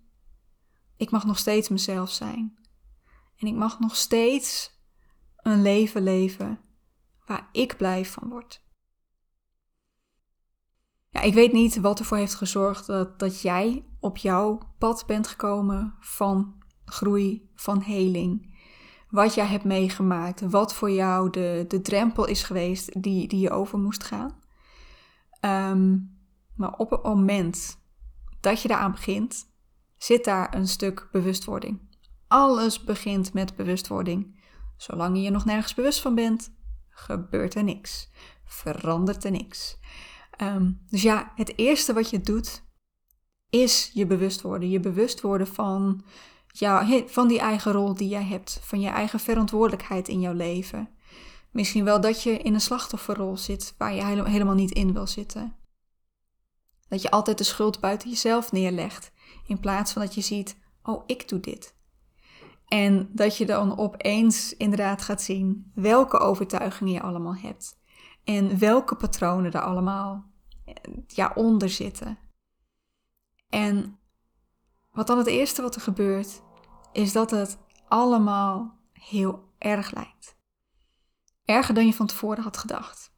Ik 0.96 1.10
mag 1.10 1.24
nog 1.24 1.38
steeds 1.38 1.68
mezelf 1.68 2.10
zijn. 2.10 2.58
En 3.36 3.46
ik 3.46 3.54
mag 3.54 3.78
nog 3.78 3.96
steeds 3.96 4.80
een 5.36 5.62
leven 5.62 6.02
leven 6.02 6.60
waar 7.26 7.48
ik 7.52 7.76
blij 7.76 8.04
van 8.04 8.28
word. 8.28 8.62
Ja, 11.08 11.20
ik 11.20 11.34
weet 11.34 11.52
niet 11.52 11.80
wat 11.80 11.98
ervoor 11.98 12.16
heeft 12.16 12.34
gezorgd 12.34 12.86
dat, 12.86 13.18
dat 13.18 13.40
jij 13.40 13.84
op 14.00 14.16
jouw 14.16 14.74
pad 14.78 15.06
bent 15.06 15.26
gekomen 15.26 15.94
van 16.00 16.62
groei, 16.84 17.50
van 17.54 17.80
heling. 17.80 18.50
Wat 19.08 19.34
jij 19.34 19.46
hebt 19.46 19.64
meegemaakt, 19.64 20.40
wat 20.40 20.74
voor 20.74 20.90
jou 20.90 21.30
de, 21.30 21.64
de 21.68 21.80
drempel 21.80 22.26
is 22.26 22.42
geweest 22.42 23.02
die, 23.02 23.28
die 23.28 23.40
je 23.40 23.50
over 23.50 23.78
moest 23.78 24.04
gaan. 24.04 24.38
Ehm, 25.40 25.98
maar 26.56 26.76
op 26.76 26.90
het 26.90 27.02
moment 27.02 27.81
dat 28.42 28.62
je 28.62 28.68
daaraan 28.68 28.92
begint, 28.92 29.50
zit 29.96 30.25
daar 30.25 30.54
een 30.54 30.68
stuk 30.68 31.08
bewustwording. 31.12 31.80
Alles 32.28 32.84
begint 32.84 33.32
met 33.32 33.56
bewustwording. 33.56 34.40
Zolang 34.76 35.16
je 35.16 35.22
je 35.22 35.30
nog 35.30 35.44
nergens 35.44 35.75
bewust 35.75 36.00
van 36.00 36.14
bent, 36.14 36.52
gebeurt 36.88 37.54
er 37.54 37.64
niks. 37.64 38.11
Verandert 38.44 39.25
er 39.25 39.30
niks. 39.30 39.78
Ehm, 40.30 40.72
dus 40.90 41.02
ja, 41.02 41.32
het 41.34 41.58
eerste 41.58 41.92
wat 41.92 42.11
je 42.11 42.20
doet 42.20 42.64
is 43.50 43.90
je 43.94 44.06
bewust 44.06 44.40
worden. 44.40 44.70
Je 44.70 44.80
bewust 44.80 45.20
worden 45.20 45.46
van, 45.46 46.04
jou, 46.46 47.04
van 47.06 47.28
die 47.28 47.38
eigen 47.38 47.72
rol 47.72 47.94
die 47.94 48.08
jij 48.08 48.25
hebt. 48.25 48.61
Van 48.62 48.80
je 48.80 48.88
eigen 48.88 49.20
verantwoordelijkheid 49.20 50.08
in 50.08 50.20
jouw 50.20 50.34
leven. 50.34 50.88
Misschien 51.50 51.84
wel 51.84 52.00
dat 52.00 52.22
je 52.22 52.38
in 52.38 52.54
een 52.54 52.61
slachtofferrol 52.61 53.37
zit 53.37 53.75
waar 53.78 53.94
je 53.94 54.02
helemaal 54.28 54.54
niet 54.54 54.70
in 54.70 54.92
wil 54.92 55.06
zitten. 55.06 55.56
Dat 56.92 57.02
je 57.02 57.11
altijd 57.11 57.38
de 57.38 57.44
schuld 57.44 57.80
buiten 57.80 58.08
jezelf 58.08 58.52
neerlegt. 58.52 59.12
In 59.46 59.61
plaats 59.61 59.92
van 59.92 60.02
dat 60.02 60.14
je 60.14 60.20
ziet, 60.20 60.56
oh, 60.82 61.02
ik 61.06 61.28
doe 61.28 61.40
dit. 61.40 61.76
En 62.68 63.11
dat 63.12 63.37
je 63.37 63.46
dan 63.46 63.78
opeens 63.78 64.56
inderdaad 64.56 65.02
gaat 65.02 65.22
zien 65.22 65.70
welke 65.75 66.18
overtuigingen 66.18 66.92
je 66.92 67.00
allemaal 67.00 67.37
hebt. 67.37 67.78
En 68.25 68.58
welke 68.58 68.96
patronen 68.96 69.52
er 69.52 69.61
allemaal 69.61 70.25
ja, 71.06 71.32
onder 71.34 71.68
zitten. 71.68 72.18
En 73.49 73.99
wat 74.90 75.06
dan 75.06 75.18
het 75.18 75.26
eerste 75.26 75.62
wat 75.62 75.75
er 75.75 75.80
gebeurt, 75.80 76.42
is 76.92 77.12
dat 77.12 77.30
het 77.30 77.58
allemaal 77.88 78.78
heel 78.92 79.49
erg 79.58 79.94
lijkt. 79.94 80.37
Erger 81.44 81.75
dan 81.75 81.87
je 81.87 81.94
van 81.94 82.06
tevoren 82.06 82.42
had 82.42 82.56
gedacht. 82.56 83.12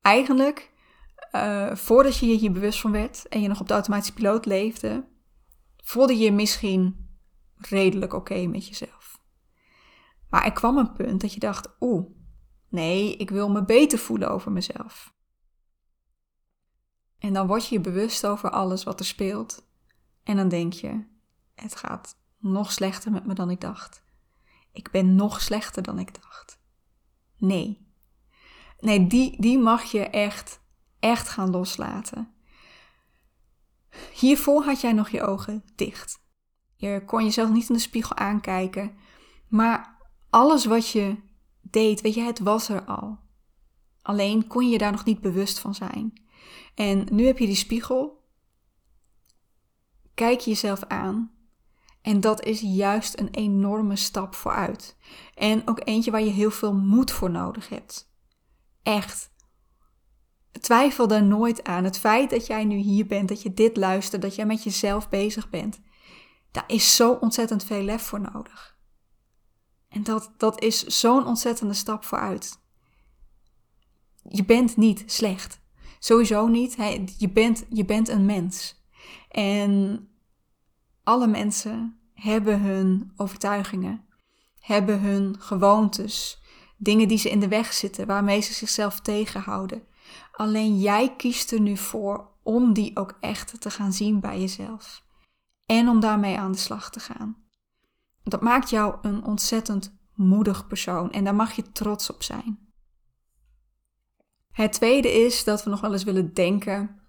Eigenlijk, 0.00 0.71
uh, 1.32 1.74
voordat 1.74 2.16
je 2.16 2.26
je 2.26 2.36
hier 2.36 2.52
bewust 2.52 2.80
van 2.80 2.92
werd 2.92 3.28
en 3.28 3.40
je 3.40 3.48
nog 3.48 3.60
op 3.60 3.68
de 3.68 3.74
automatische 3.74 4.14
piloot 4.14 4.46
leefde, 4.46 5.08
voelde 5.76 6.16
je 6.16 6.24
je 6.24 6.32
misschien 6.32 7.10
redelijk 7.56 8.12
oké 8.12 8.46
met 8.46 8.68
jezelf. 8.68 9.20
Maar 10.28 10.44
er 10.44 10.52
kwam 10.52 10.78
een 10.78 10.92
punt 10.92 11.20
dat 11.20 11.32
je 11.32 11.40
dacht: 11.40 11.76
oeh, 11.80 12.10
nee, 12.68 13.16
ik 13.16 13.30
wil 13.30 13.50
me 13.50 13.64
beter 13.64 13.98
voelen 13.98 14.30
over 14.30 14.52
mezelf. 14.52 15.14
En 17.18 17.32
dan 17.32 17.46
word 17.46 17.68
je 17.68 17.74
je 17.74 17.80
bewust 17.80 18.26
over 18.26 18.50
alles 18.50 18.84
wat 18.84 18.98
er 18.98 19.06
speelt. 19.06 19.66
En 20.22 20.36
dan 20.36 20.48
denk 20.48 20.72
je: 20.72 21.04
het 21.54 21.76
gaat 21.76 22.16
nog 22.38 22.72
slechter 22.72 23.12
met 23.12 23.26
me 23.26 23.34
dan 23.34 23.50
ik 23.50 23.60
dacht. 23.60 24.04
Ik 24.72 24.90
ben 24.90 25.14
nog 25.14 25.40
slechter 25.40 25.82
dan 25.82 25.98
ik 25.98 26.22
dacht. 26.22 26.60
Nee. 27.36 27.90
Nee, 28.78 29.06
die, 29.06 29.40
die 29.40 29.58
mag 29.58 29.82
je 29.82 30.06
echt, 30.06 30.61
echt 31.02 31.28
gaan 31.28 31.50
loslaten. 31.50 32.32
Hiervoor 34.12 34.64
had 34.64 34.80
jij 34.80 34.92
nog 34.92 35.08
je 35.08 35.22
ogen 35.22 35.64
dicht. 35.74 36.20
Je 36.76 37.02
kon 37.06 37.24
jezelf 37.24 37.50
niet 37.50 37.68
in 37.68 37.74
de 37.74 37.80
spiegel 37.80 38.16
aankijken. 38.16 38.96
Maar 39.48 39.96
alles 40.30 40.64
wat 40.64 40.88
je 40.88 41.16
deed, 41.60 42.00
weet 42.00 42.14
je, 42.14 42.22
het 42.22 42.38
was 42.38 42.68
er 42.68 42.84
al. 42.84 43.18
Alleen 44.02 44.46
kon 44.46 44.68
je 44.68 44.78
daar 44.78 44.92
nog 44.92 45.04
niet 45.04 45.20
bewust 45.20 45.58
van 45.58 45.74
zijn. 45.74 46.22
En 46.74 47.06
nu 47.10 47.26
heb 47.26 47.38
je 47.38 47.46
die 47.46 47.54
spiegel. 47.54 48.24
Kijk 50.14 50.40
jezelf 50.40 50.84
aan. 50.84 51.30
En 52.02 52.20
dat 52.20 52.44
is 52.44 52.60
juist 52.60 53.18
een 53.18 53.30
enorme 53.30 53.96
stap 53.96 54.34
vooruit. 54.34 54.96
En 55.34 55.68
ook 55.68 55.80
eentje 55.84 56.10
waar 56.10 56.22
je 56.22 56.30
heel 56.30 56.50
veel 56.50 56.74
moed 56.74 57.10
voor 57.10 57.30
nodig 57.30 57.68
hebt. 57.68 58.10
Echt. 58.82 59.31
Twijfel 60.60 61.08
er 61.08 61.22
nooit 61.22 61.64
aan. 61.64 61.84
Het 61.84 61.98
feit 61.98 62.30
dat 62.30 62.46
jij 62.46 62.64
nu 62.64 62.76
hier 62.76 63.06
bent, 63.06 63.28
dat 63.28 63.42
je 63.42 63.54
dit 63.54 63.76
luistert, 63.76 64.22
dat 64.22 64.34
jij 64.34 64.46
met 64.46 64.62
jezelf 64.62 65.08
bezig 65.08 65.50
bent. 65.50 65.80
Daar 66.50 66.64
is 66.66 66.96
zo 66.96 67.12
ontzettend 67.12 67.64
veel 67.64 67.82
lef 67.82 68.02
voor 68.02 68.20
nodig. 68.20 68.76
En 69.88 70.02
dat, 70.02 70.32
dat 70.36 70.62
is 70.62 70.84
zo'n 70.84 71.26
ontzettende 71.26 71.74
stap 71.74 72.04
vooruit. 72.04 72.60
Je 74.28 74.44
bent 74.44 74.76
niet 74.76 75.02
slecht. 75.06 75.60
Sowieso 75.98 76.46
niet. 76.46 76.76
Je 77.18 77.30
bent, 77.30 77.64
je 77.68 77.84
bent 77.84 78.08
een 78.08 78.26
mens. 78.26 78.82
En 79.28 80.08
alle 81.02 81.26
mensen 81.26 82.00
hebben 82.14 82.60
hun 82.60 83.12
overtuigingen, 83.16 84.04
hebben 84.58 85.00
hun 85.00 85.40
gewoontes, 85.40 86.42
dingen 86.76 87.08
die 87.08 87.18
ze 87.18 87.30
in 87.30 87.40
de 87.40 87.48
weg 87.48 87.72
zitten, 87.72 88.06
waarmee 88.06 88.40
ze 88.40 88.52
zichzelf 88.52 89.00
tegenhouden. 89.00 89.86
Alleen 90.32 90.78
jij 90.78 91.16
kiest 91.16 91.52
er 91.52 91.60
nu 91.60 91.76
voor 91.76 92.30
om 92.42 92.72
die 92.72 92.96
ook 92.96 93.16
echt 93.20 93.60
te 93.60 93.70
gaan 93.70 93.92
zien 93.92 94.20
bij 94.20 94.40
jezelf 94.40 95.04
en 95.66 95.88
om 95.88 96.00
daarmee 96.00 96.38
aan 96.38 96.52
de 96.52 96.58
slag 96.58 96.90
te 96.90 97.00
gaan. 97.00 97.36
Dat 98.24 98.40
maakt 98.40 98.70
jou 98.70 98.96
een 99.02 99.24
ontzettend 99.24 99.98
moedig 100.14 100.66
persoon 100.66 101.10
en 101.10 101.24
daar 101.24 101.34
mag 101.34 101.52
je 101.52 101.72
trots 101.72 102.10
op 102.10 102.22
zijn. 102.22 102.58
Het 104.52 104.72
tweede 104.72 105.12
is 105.12 105.44
dat 105.44 105.64
we 105.64 105.70
nog 105.70 105.80
wel 105.80 105.92
eens 105.92 106.04
willen 106.04 106.34
denken: 106.34 107.02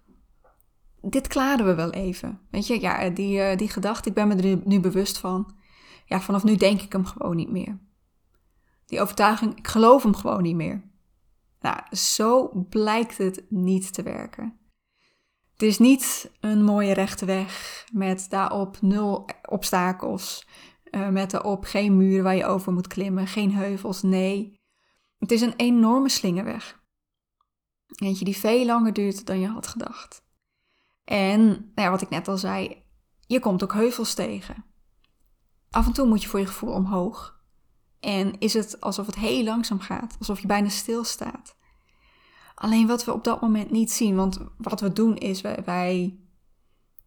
dit 1.00 1.26
klaren 1.26 1.66
we 1.66 1.74
wel 1.74 1.90
even. 1.90 2.40
Weet 2.50 2.66
je, 2.66 2.80
ja, 2.80 3.08
die, 3.08 3.38
uh, 3.38 3.56
die 3.56 3.68
gedachte, 3.68 4.08
ik 4.08 4.14
ben 4.14 4.28
me 4.28 4.36
er 4.36 4.60
nu 4.64 4.80
bewust 4.80 5.18
van. 5.18 5.56
Ja, 6.04 6.20
vanaf 6.20 6.44
nu 6.44 6.56
denk 6.56 6.80
ik 6.80 6.92
hem 6.92 7.04
gewoon 7.04 7.36
niet 7.36 7.50
meer. 7.50 7.78
Die 8.86 9.00
overtuiging, 9.00 9.56
ik 9.58 9.68
geloof 9.68 10.02
hem 10.02 10.14
gewoon 10.14 10.42
niet 10.42 10.56
meer. 10.56 10.92
Nou, 11.64 11.96
zo 11.96 12.50
blijkt 12.68 13.18
het 13.18 13.44
niet 13.48 13.92
te 13.92 14.02
werken. 14.02 14.58
Het 15.52 15.62
is 15.62 15.78
niet 15.78 16.32
een 16.40 16.64
mooie 16.64 16.92
rechte 16.92 17.24
weg 17.24 17.84
met 17.92 18.26
daarop 18.28 18.80
nul 18.80 19.28
obstakels, 19.48 20.46
uh, 20.90 21.08
met 21.08 21.30
daarop 21.30 21.64
geen 21.64 21.96
muren 21.96 22.24
waar 22.24 22.34
je 22.34 22.44
over 22.44 22.72
moet 22.72 22.86
klimmen, 22.86 23.26
geen 23.26 23.54
heuvels, 23.54 24.02
nee. 24.02 24.60
Het 25.18 25.30
is 25.30 25.40
een 25.40 25.54
enorme 25.56 26.08
slingerweg. 26.08 26.82
Eentje 27.94 28.24
die 28.24 28.36
veel 28.36 28.64
langer 28.64 28.92
duurt 28.92 29.26
dan 29.26 29.40
je 29.40 29.48
had 29.48 29.66
gedacht. 29.66 30.24
En 31.04 31.46
nou 31.46 31.72
ja, 31.74 31.90
wat 31.90 32.02
ik 32.02 32.10
net 32.10 32.28
al 32.28 32.38
zei, 32.38 32.84
je 33.26 33.40
komt 33.40 33.62
ook 33.62 33.72
heuvels 33.72 34.14
tegen. 34.14 34.64
Af 35.70 35.86
en 35.86 35.92
toe 35.92 36.06
moet 36.06 36.22
je 36.22 36.28
voor 36.28 36.40
je 36.40 36.46
gevoel 36.46 36.72
omhoog. 36.72 37.43
En 38.04 38.38
is 38.38 38.54
het 38.54 38.80
alsof 38.80 39.06
het 39.06 39.14
heel 39.14 39.44
langzaam 39.44 39.80
gaat, 39.80 40.16
alsof 40.18 40.40
je 40.40 40.46
bijna 40.46 40.68
stilstaat. 40.68 41.56
Alleen 42.54 42.86
wat 42.86 43.04
we 43.04 43.12
op 43.12 43.24
dat 43.24 43.40
moment 43.40 43.70
niet 43.70 43.92
zien, 43.92 44.16
want 44.16 44.38
wat 44.56 44.80
we 44.80 44.92
doen 44.92 45.16
is 45.16 45.40
wij, 45.40 46.18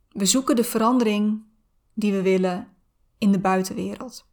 we 0.10 0.26
zoeken 0.26 0.56
de 0.56 0.64
verandering 0.64 1.44
die 1.94 2.12
we 2.12 2.22
willen 2.22 2.68
in 3.18 3.32
de 3.32 3.40
buitenwereld. 3.40 4.26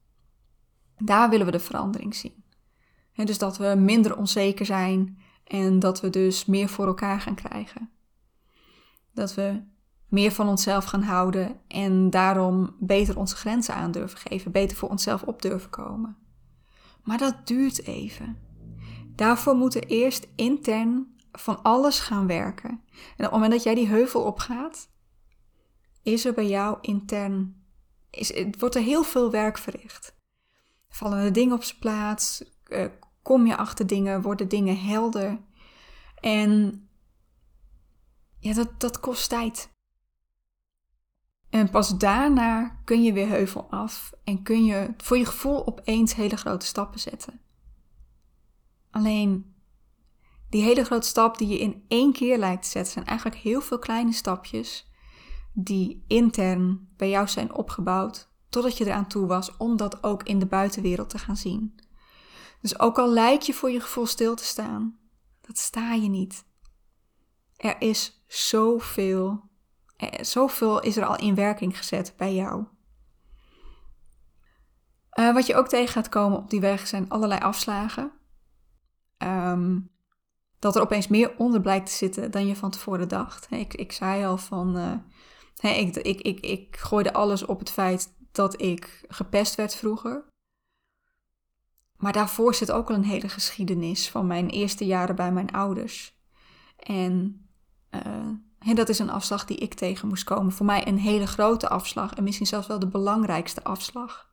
Daar 0.98 1.30
willen 1.30 1.46
we 1.46 1.52
de 1.52 1.60
verandering 1.60 2.14
zien. 2.14 2.44
dus 3.14 3.38
dat 3.38 3.56
we 3.56 3.74
minder 3.78 4.16
onzeker 4.16 4.66
zijn 4.66 5.18
en 5.44 5.78
dat 5.78 6.00
we 6.00 6.10
dus 6.10 6.44
meer 6.44 6.68
voor 6.68 6.86
elkaar 6.86 7.20
gaan 7.20 7.34
krijgen. 7.34 7.90
Dat 9.12 9.34
we 9.34 9.62
meer 10.08 10.32
van 10.32 10.48
onszelf 10.48 10.84
gaan 10.84 11.02
houden 11.02 11.60
en 11.68 12.10
daarom 12.10 12.76
beter 12.80 13.18
onze 13.18 13.36
grenzen 13.36 13.74
aan 13.74 13.90
durven 13.90 14.18
geven, 14.18 14.52
beter 14.52 14.76
voor 14.76 14.88
onszelf 14.88 15.22
op 15.22 15.42
durven 15.42 15.70
komen. 15.70 16.23
Maar 17.04 17.18
dat 17.18 17.46
duurt 17.46 17.86
even. 17.86 18.38
Daarvoor 19.14 19.54
moet 19.54 19.74
er 19.74 19.86
eerst 19.86 20.28
intern 20.34 21.16
van 21.32 21.62
alles 21.62 21.98
gaan 21.98 22.26
werken. 22.26 22.70
En 22.70 22.76
op 23.16 23.18
het 23.18 23.30
moment 23.30 23.52
dat 23.52 23.62
jij 23.62 23.74
die 23.74 23.88
heuvel 23.88 24.22
opgaat, 24.22 24.88
is 26.02 26.24
er 26.24 26.34
bij 26.34 26.46
jou 26.46 26.78
intern, 26.80 27.64
is, 28.10 28.44
wordt 28.58 28.74
er 28.74 28.82
heel 28.82 29.02
veel 29.02 29.30
werk 29.30 29.58
verricht. 29.58 30.14
Vallen 30.88 31.24
de 31.24 31.30
dingen 31.30 31.54
op 31.54 31.62
zijn 31.62 31.78
plaats, 31.78 32.44
eh, 32.64 32.86
kom 33.22 33.46
je 33.46 33.56
achter 33.56 33.86
dingen, 33.86 34.22
worden 34.22 34.48
dingen 34.48 34.78
helder. 34.80 35.40
En 36.20 36.82
ja, 38.38 38.52
dat, 38.52 38.80
dat 38.80 39.00
kost 39.00 39.28
tijd. 39.28 39.73
En 41.54 41.70
pas 41.70 41.98
daarna 41.98 42.80
kun 42.84 43.02
je 43.02 43.12
weer 43.12 43.28
heuvel 43.28 43.66
af 43.70 44.12
en 44.24 44.42
kun 44.42 44.64
je 44.64 44.94
voor 44.96 45.16
je 45.18 45.26
gevoel 45.26 45.66
opeens 45.66 46.14
hele 46.14 46.36
grote 46.36 46.66
stappen 46.66 47.00
zetten. 47.00 47.40
Alleen 48.90 49.54
die 50.50 50.62
hele 50.62 50.84
grote 50.84 51.06
stap 51.06 51.38
die 51.38 51.48
je 51.48 51.58
in 51.58 51.84
één 51.88 52.12
keer 52.12 52.38
lijkt 52.38 52.62
te 52.62 52.68
zetten, 52.68 52.92
zijn 52.92 53.04
eigenlijk 53.04 53.38
heel 53.38 53.60
veel 53.60 53.78
kleine 53.78 54.12
stapjes 54.12 54.90
die 55.52 56.04
intern 56.06 56.88
bij 56.96 57.08
jou 57.08 57.28
zijn 57.28 57.54
opgebouwd 57.54 58.28
totdat 58.48 58.78
je 58.78 58.86
eraan 58.86 59.08
toe 59.08 59.26
was 59.26 59.56
om 59.56 59.76
dat 59.76 60.02
ook 60.02 60.22
in 60.22 60.38
de 60.38 60.46
buitenwereld 60.46 61.10
te 61.10 61.18
gaan 61.18 61.36
zien. 61.36 61.80
Dus 62.60 62.78
ook 62.78 62.98
al 62.98 63.12
lijkt 63.12 63.46
je 63.46 63.54
voor 63.54 63.70
je 63.70 63.80
gevoel 63.80 64.06
stil 64.06 64.34
te 64.34 64.44
staan, 64.44 64.98
dat 65.40 65.58
sta 65.58 65.92
je 65.92 66.08
niet. 66.08 66.44
Er 67.56 67.80
is 67.80 68.24
zoveel, 68.26 69.52
zoveel 70.20 70.80
is 70.80 70.96
er 70.96 71.04
al 71.04 71.16
in 71.16 71.34
werking 71.34 71.78
gezet 71.78 72.14
bij 72.16 72.34
jou. 72.34 72.64
Uh, 75.18 75.34
wat 75.34 75.46
je 75.46 75.54
ook 75.54 75.68
tegen 75.68 75.92
gaat 75.92 76.08
komen 76.08 76.38
op 76.38 76.50
die 76.50 76.60
weg 76.60 76.86
zijn 76.86 77.08
allerlei 77.08 77.40
afslagen. 77.40 78.12
Um, 79.18 79.90
dat 80.58 80.76
er 80.76 80.82
opeens 80.82 81.08
meer 81.08 81.34
onder 81.36 81.60
blijkt 81.60 81.86
te 81.86 81.92
zitten 81.92 82.30
dan 82.30 82.46
je 82.46 82.56
van 82.56 82.70
tevoren 82.70 83.08
dacht. 83.08 83.46
Ik, 83.50 83.74
ik 83.74 83.92
zei 83.92 84.24
al 84.24 84.38
van. 84.38 84.76
Uh, 84.76 85.78
ik, 85.78 85.96
ik, 85.96 86.20
ik, 86.20 86.40
ik 86.40 86.76
gooide 86.76 87.12
alles 87.12 87.44
op 87.44 87.58
het 87.58 87.70
feit 87.70 88.16
dat 88.32 88.60
ik 88.60 89.04
gepest 89.08 89.54
werd 89.54 89.74
vroeger. 89.74 90.24
Maar 91.96 92.12
daarvoor 92.12 92.54
zit 92.54 92.70
ook 92.70 92.88
al 92.88 92.94
een 92.94 93.04
hele 93.04 93.28
geschiedenis 93.28 94.10
van 94.10 94.26
mijn 94.26 94.48
eerste 94.48 94.86
jaren 94.86 95.16
bij 95.16 95.32
mijn 95.32 95.52
ouders. 95.52 96.18
En 96.76 97.46
En 98.64 98.74
dat 98.74 98.88
is 98.88 98.98
een 98.98 99.10
afslag 99.10 99.44
die 99.44 99.56
ik 99.56 99.74
tegen 99.74 100.08
moest 100.08 100.24
komen. 100.24 100.52
Voor 100.52 100.66
mij 100.66 100.86
een 100.86 100.98
hele 100.98 101.26
grote 101.26 101.68
afslag 101.68 102.14
en 102.14 102.22
misschien 102.22 102.46
zelfs 102.46 102.66
wel 102.66 102.78
de 102.78 102.88
belangrijkste 102.88 103.64
afslag. 103.64 104.32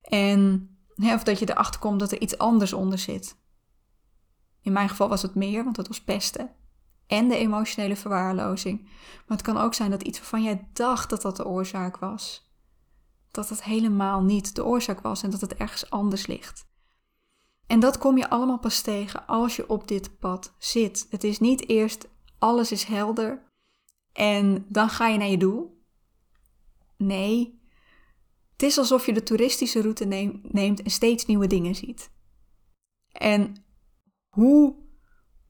En 0.00 0.70
of 0.96 1.22
dat 1.22 1.38
je 1.38 1.50
erachter 1.50 1.80
komt 1.80 2.00
dat 2.00 2.12
er 2.12 2.20
iets 2.20 2.38
anders 2.38 2.72
onder 2.72 2.98
zit. 2.98 3.36
In 4.62 4.72
mijn 4.72 4.88
geval 4.88 5.08
was 5.08 5.22
het 5.22 5.34
meer, 5.34 5.64
want 5.64 5.76
het 5.76 5.88
was 5.88 6.02
pesten. 6.02 6.50
En 7.06 7.28
de 7.28 7.36
emotionele 7.36 7.96
verwaarlozing. 7.96 8.82
Maar 9.26 9.36
het 9.36 9.42
kan 9.42 9.56
ook 9.56 9.74
zijn 9.74 9.90
dat 9.90 10.02
iets 10.02 10.18
waarvan 10.18 10.42
jij 10.42 10.68
dacht 10.72 11.10
dat 11.10 11.22
dat 11.22 11.36
de 11.36 11.46
oorzaak 11.46 11.96
was, 11.96 12.52
dat 13.30 13.48
dat 13.48 13.62
helemaal 13.62 14.22
niet 14.22 14.54
de 14.54 14.64
oorzaak 14.64 15.00
was 15.00 15.22
en 15.22 15.30
dat 15.30 15.40
het 15.40 15.54
ergens 15.54 15.90
anders 15.90 16.26
ligt. 16.26 16.66
En 17.66 17.80
dat 17.80 17.98
kom 17.98 18.18
je 18.18 18.30
allemaal 18.30 18.58
pas 18.58 18.80
tegen 18.80 19.26
als 19.26 19.56
je 19.56 19.68
op 19.68 19.88
dit 19.88 20.18
pad 20.18 20.54
zit. 20.58 21.06
Het 21.10 21.24
is 21.24 21.38
niet 21.38 21.68
eerst 21.68 22.08
alles 22.38 22.72
is 22.72 22.84
helder 22.84 23.52
en 24.12 24.66
dan 24.68 24.88
ga 24.88 25.08
je 25.08 25.18
naar 25.18 25.28
je 25.28 25.38
doel. 25.38 25.84
Nee, 26.96 27.60
het 28.52 28.62
is 28.62 28.78
alsof 28.78 29.06
je 29.06 29.12
de 29.12 29.22
toeristische 29.22 29.80
route 29.80 30.04
neemt 30.42 30.82
en 30.82 30.90
steeds 30.90 31.26
nieuwe 31.26 31.46
dingen 31.46 31.74
ziet. 31.74 32.10
En 33.12 33.64
hoe 34.28 34.76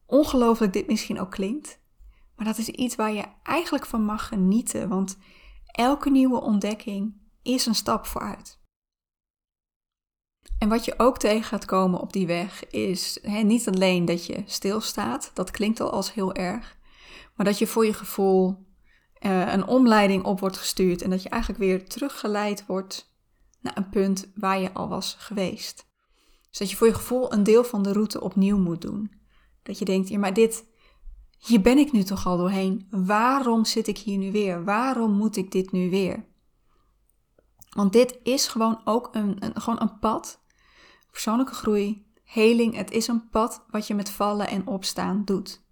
ongelooflijk 0.07 0.73
dit 0.73 0.87
misschien 0.87 1.21
ook 1.21 1.31
klinkt, 1.31 1.81
maar 2.37 2.47
dat 2.47 2.59
is 2.59 2.69
iets 2.69 2.95
waar 2.95 3.12
je 3.12 3.25
eigenlijk 3.43 3.87
van 3.87 4.05
mag 4.05 4.28
genieten, 4.28 4.88
want 4.88 5.19
elke 5.66 6.11
nieuwe 6.11 6.40
ontdekking 6.40 7.14
is 7.43 7.66
een 7.66 7.75
stap 7.75 8.07
vooruit. 8.07 8.61
En 10.59 10.69
wat 10.69 10.85
je 10.85 10.99
ook 10.99 11.19
tegen 11.19 11.45
gaat 11.45 11.64
komen 11.64 12.00
op 12.00 12.12
die 12.12 12.26
weg 12.26 12.66
is 12.66 13.19
niet 13.23 13.69
alleen 13.69 14.05
dat 14.05 14.26
je 14.26 14.43
stilstaat, 14.47 15.31
dat 15.35 15.50
klinkt 15.50 15.81
al 15.81 15.90
als 15.90 16.14
heel 16.14 16.35
erg, 16.35 16.75
maar 17.37 17.47
dat 17.47 17.59
je 17.59 17.66
voor 17.66 17.87
je 17.87 17.95
gevoel 17.95 18.66
uh, 19.21 19.52
een 19.52 19.66
omleiding 19.66 20.25
op 20.25 20.40
wordt 20.40 20.57
gestuurd 20.57 21.02
en 21.02 21.11
dat 21.11 21.23
je 21.23 21.28
eigenlijk 21.28 21.62
weer 21.62 21.88
teruggeleid 21.88 22.66
wordt 22.66 23.14
naar 23.61 23.76
een 23.76 23.88
punt 23.88 24.31
waar 24.35 24.59
je 24.59 24.73
al 24.73 24.88
was 24.88 25.16
geweest. 25.19 25.87
Dus 26.49 26.59
dat 26.59 26.71
je 26.71 26.76
voor 26.76 26.87
je 26.87 26.95
gevoel 26.95 27.33
een 27.33 27.43
deel 27.43 27.64
van 27.64 27.83
de 27.83 27.93
route 27.93 28.21
opnieuw 28.21 28.59
moet 28.59 28.81
doen. 28.81 29.12
Dat 29.62 29.78
je 29.78 29.85
denkt, 29.85 30.09
ja 30.09 30.19
maar 30.19 30.35
dit, 30.35 30.64
hier 31.38 31.61
ben 31.61 31.78
ik 31.78 31.93
nu 31.93 32.02
toch 32.02 32.26
al 32.26 32.37
doorheen. 32.37 32.87
Waarom 32.90 33.64
zit 33.64 33.87
ik 33.87 33.99
hier 33.99 34.19
nu 34.19 34.33
weer? 34.33 34.64
Waarom 34.64 35.12
moet 35.12 35.37
ik 35.37 35.50
dit 35.50 35.73
nu 35.73 35.90
weer? 35.90 36.25
Want 37.71 37.93
dit 37.93 38.19
is 38.23 38.49
gewoon 38.49 38.81
ook 38.85 39.09
een, 39.12 39.37
een, 39.45 39.61
gewoon 39.61 39.81
een 39.81 39.99
pad. 39.99 40.40
Persoonlijke 41.11 41.55
groei, 41.55 42.07
heling. 42.25 42.76
Het 42.76 42.90
is 42.90 43.09
een 43.09 43.28
pad 43.28 43.64
wat 43.71 43.87
je 43.87 43.95
met 43.95 44.11
vallen 44.11 44.49
en 44.49 44.66
opstaan 44.66 45.25
doet. 45.25 45.65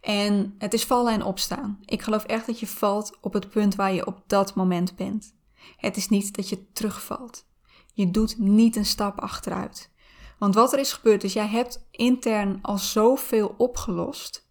En 0.00 0.54
het 0.58 0.74
is 0.74 0.84
vallen 0.84 1.12
en 1.12 1.22
opstaan. 1.22 1.78
Ik 1.84 2.02
geloof 2.02 2.24
echt 2.24 2.46
dat 2.46 2.60
je 2.60 2.66
valt 2.66 3.18
op 3.20 3.32
het 3.32 3.48
punt 3.48 3.74
waar 3.74 3.92
je 3.92 4.06
op 4.06 4.22
dat 4.26 4.54
moment 4.54 4.96
bent. 4.96 5.34
Het 5.76 5.96
is 5.96 6.08
niet 6.08 6.36
dat 6.36 6.48
je 6.48 6.72
terugvalt. 6.72 7.46
Je 7.94 8.10
doet 8.10 8.38
niet 8.38 8.76
een 8.76 8.86
stap 8.86 9.20
achteruit. 9.20 9.90
Want 10.38 10.54
wat 10.54 10.72
er 10.72 10.78
is 10.78 10.92
gebeurd 10.92 11.24
is, 11.24 11.32
jij 11.32 11.46
hebt 11.46 11.86
intern 11.90 12.58
al 12.62 12.78
zoveel 12.78 13.54
opgelost 13.56 14.48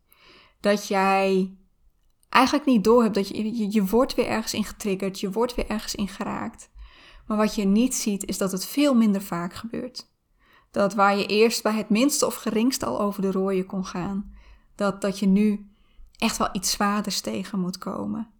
dat 0.59 0.87
jij 0.87 1.57
eigenlijk 2.29 2.65
niet 2.65 2.83
door 2.83 3.03
hebt 3.03 3.15
dat 3.15 3.27
je, 3.27 3.71
je, 3.71 3.85
wordt 3.85 4.15
weer 4.15 4.27
ergens 4.27 4.53
in 4.53 4.63
getriggerd, 4.63 5.19
je 5.19 5.31
wordt 5.31 5.55
weer 5.55 5.67
ergens 5.67 5.95
in 5.95 6.07
geraakt. 6.07 6.69
Maar 7.27 7.37
wat 7.37 7.55
je 7.55 7.65
niet 7.65 7.95
ziet 7.95 8.25
is 8.25 8.37
dat 8.37 8.51
het 8.51 8.65
veel 8.65 8.93
minder 8.93 9.21
vaak 9.21 9.53
gebeurt. 9.53 10.15
Dat 10.71 10.93
waar 10.93 11.17
je 11.17 11.25
eerst 11.25 11.63
bij 11.63 11.73
het 11.73 11.89
minste 11.89 12.25
of 12.25 12.35
geringste 12.35 12.85
al 12.85 12.99
over 12.99 13.21
de 13.21 13.31
rooien 13.31 13.65
kon 13.65 13.85
gaan, 13.85 14.35
dat, 14.77 15.01
dat 15.01 15.19
je 15.19 15.25
nu 15.25 15.71
echt 16.17 16.37
wel 16.37 16.49
iets 16.51 16.71
zwaarders 16.71 17.21
tegen 17.21 17.59
moet 17.59 17.77
komen. 17.77 18.31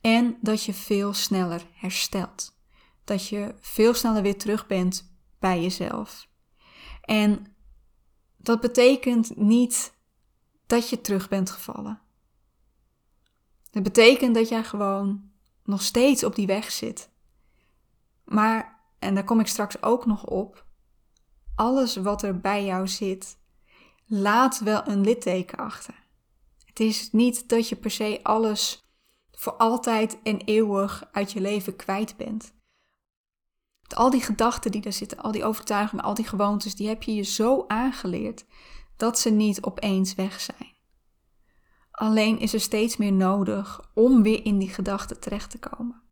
En 0.00 0.36
dat 0.40 0.64
je 0.64 0.74
veel 0.74 1.12
sneller 1.12 1.66
herstelt. 1.72 2.56
Dat 3.04 3.28
je 3.28 3.54
veel 3.60 3.94
sneller 3.94 4.22
weer 4.22 4.38
terug 4.38 4.66
bent 4.66 5.14
bij 5.38 5.62
jezelf. 5.62 6.28
En 7.00 7.46
dat 8.36 8.60
betekent 8.60 9.36
niet 9.36 9.94
dat 10.66 10.88
je 10.88 11.00
terug 11.00 11.28
bent 11.28 11.50
gevallen. 11.50 12.00
Het 13.70 13.82
betekent 13.82 14.34
dat 14.34 14.48
jij 14.48 14.64
gewoon 14.64 15.30
nog 15.64 15.82
steeds 15.82 16.24
op 16.24 16.34
die 16.34 16.46
weg 16.46 16.70
zit. 16.70 17.10
Maar, 18.24 18.80
en 18.98 19.14
daar 19.14 19.24
kom 19.24 19.40
ik 19.40 19.46
straks 19.46 19.82
ook 19.82 20.06
nog 20.06 20.24
op, 20.24 20.66
alles 21.54 21.96
wat 21.96 22.22
er 22.22 22.40
bij 22.40 22.64
jou 22.64 22.88
zit, 22.88 23.38
laat 24.12 24.60
wel 24.60 24.88
een 24.88 25.00
litteken 25.00 25.58
achter. 25.58 25.94
Het 26.64 26.80
is 26.80 27.12
niet 27.12 27.48
dat 27.48 27.68
je 27.68 27.76
per 27.76 27.90
se 27.90 28.20
alles 28.22 28.82
voor 29.30 29.52
altijd 29.52 30.22
en 30.22 30.40
eeuwig 30.40 31.08
uit 31.12 31.32
je 31.32 31.40
leven 31.40 31.76
kwijt 31.76 32.16
bent. 32.16 32.54
Al 33.94 34.10
die 34.10 34.20
gedachten 34.20 34.70
die 34.70 34.80
daar 34.80 34.92
zitten, 34.92 35.18
al 35.18 35.32
die 35.32 35.44
overtuigingen, 35.44 36.04
al 36.04 36.14
die 36.14 36.24
gewoontes, 36.26 36.74
die 36.74 36.88
heb 36.88 37.02
je 37.02 37.14
je 37.14 37.22
zo 37.22 37.64
aangeleerd 37.68 38.44
dat 38.96 39.18
ze 39.18 39.30
niet 39.30 39.62
opeens 39.62 40.14
weg 40.14 40.40
zijn. 40.40 40.76
Alleen 41.90 42.38
is 42.38 42.52
er 42.52 42.60
steeds 42.60 42.96
meer 42.96 43.12
nodig 43.12 43.90
om 43.94 44.22
weer 44.22 44.44
in 44.44 44.58
die 44.58 44.70
gedachten 44.70 45.20
terecht 45.20 45.50
te 45.50 45.58
komen. 45.58 46.02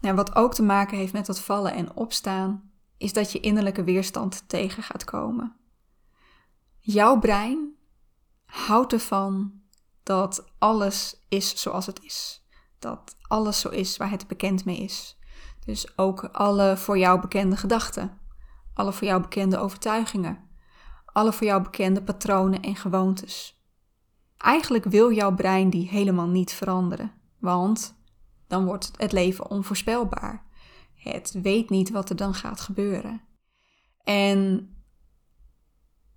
Nou, 0.00 0.14
wat 0.14 0.34
ook 0.34 0.54
te 0.54 0.62
maken 0.62 0.98
heeft 0.98 1.12
met 1.12 1.26
dat 1.26 1.40
vallen 1.40 1.72
en 1.72 1.96
opstaan, 1.96 2.72
is 2.98 3.12
dat 3.12 3.32
je 3.32 3.40
innerlijke 3.40 3.84
weerstand 3.84 4.48
tegen 4.48 4.82
gaat 4.82 5.04
komen. 5.04 5.56
Jouw 6.86 7.18
brein 7.18 7.76
houdt 8.44 8.92
ervan 8.92 9.52
dat 10.02 10.44
alles 10.58 11.24
is 11.28 11.60
zoals 11.60 11.86
het 11.86 12.02
is. 12.02 12.46
Dat 12.78 13.16
alles 13.22 13.60
zo 13.60 13.68
is 13.68 13.96
waar 13.96 14.10
het 14.10 14.26
bekend 14.26 14.64
mee 14.64 14.78
is. 14.78 15.18
Dus 15.64 15.98
ook 15.98 16.24
alle 16.24 16.76
voor 16.76 16.98
jou 16.98 17.20
bekende 17.20 17.56
gedachten, 17.56 18.18
alle 18.74 18.92
voor 18.92 19.06
jou 19.06 19.20
bekende 19.20 19.58
overtuigingen, 19.58 20.48
alle 21.04 21.32
voor 21.32 21.46
jou 21.46 21.62
bekende 21.62 22.02
patronen 22.02 22.62
en 22.62 22.76
gewoontes. 22.76 23.62
Eigenlijk 24.36 24.84
wil 24.84 25.12
jouw 25.12 25.34
brein 25.34 25.70
die 25.70 25.88
helemaal 25.88 26.28
niet 26.28 26.52
veranderen, 26.52 27.12
want 27.38 27.96
dan 28.46 28.64
wordt 28.64 28.90
het 28.96 29.12
leven 29.12 29.50
onvoorspelbaar. 29.50 30.46
Het 30.94 31.38
weet 31.42 31.70
niet 31.70 31.90
wat 31.90 32.10
er 32.10 32.16
dan 32.16 32.34
gaat 32.34 32.60
gebeuren. 32.60 33.22
En 34.02 34.68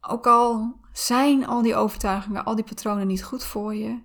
ook 0.08 0.28
al 0.28 0.80
zijn 0.92 1.48
al 1.48 1.62
die 1.62 1.76
overtuigingen, 1.76 2.46
al 2.46 2.56
die 2.56 2.64
patronen 2.64 3.08
niet 3.08 3.24
goed 3.24 3.44
voor 3.44 3.76
je, 3.76 4.02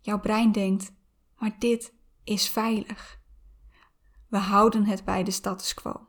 jouw 0.00 0.20
brein 0.20 0.52
denkt, 0.52 0.92
maar 1.38 1.56
dit 1.58 1.94
is 2.24 2.48
veilig. 2.48 3.18
We 4.28 4.38
houden 4.38 4.84
het 4.84 5.04
bij 5.04 5.24
de 5.24 5.30
status 5.30 5.74
quo. 5.74 6.08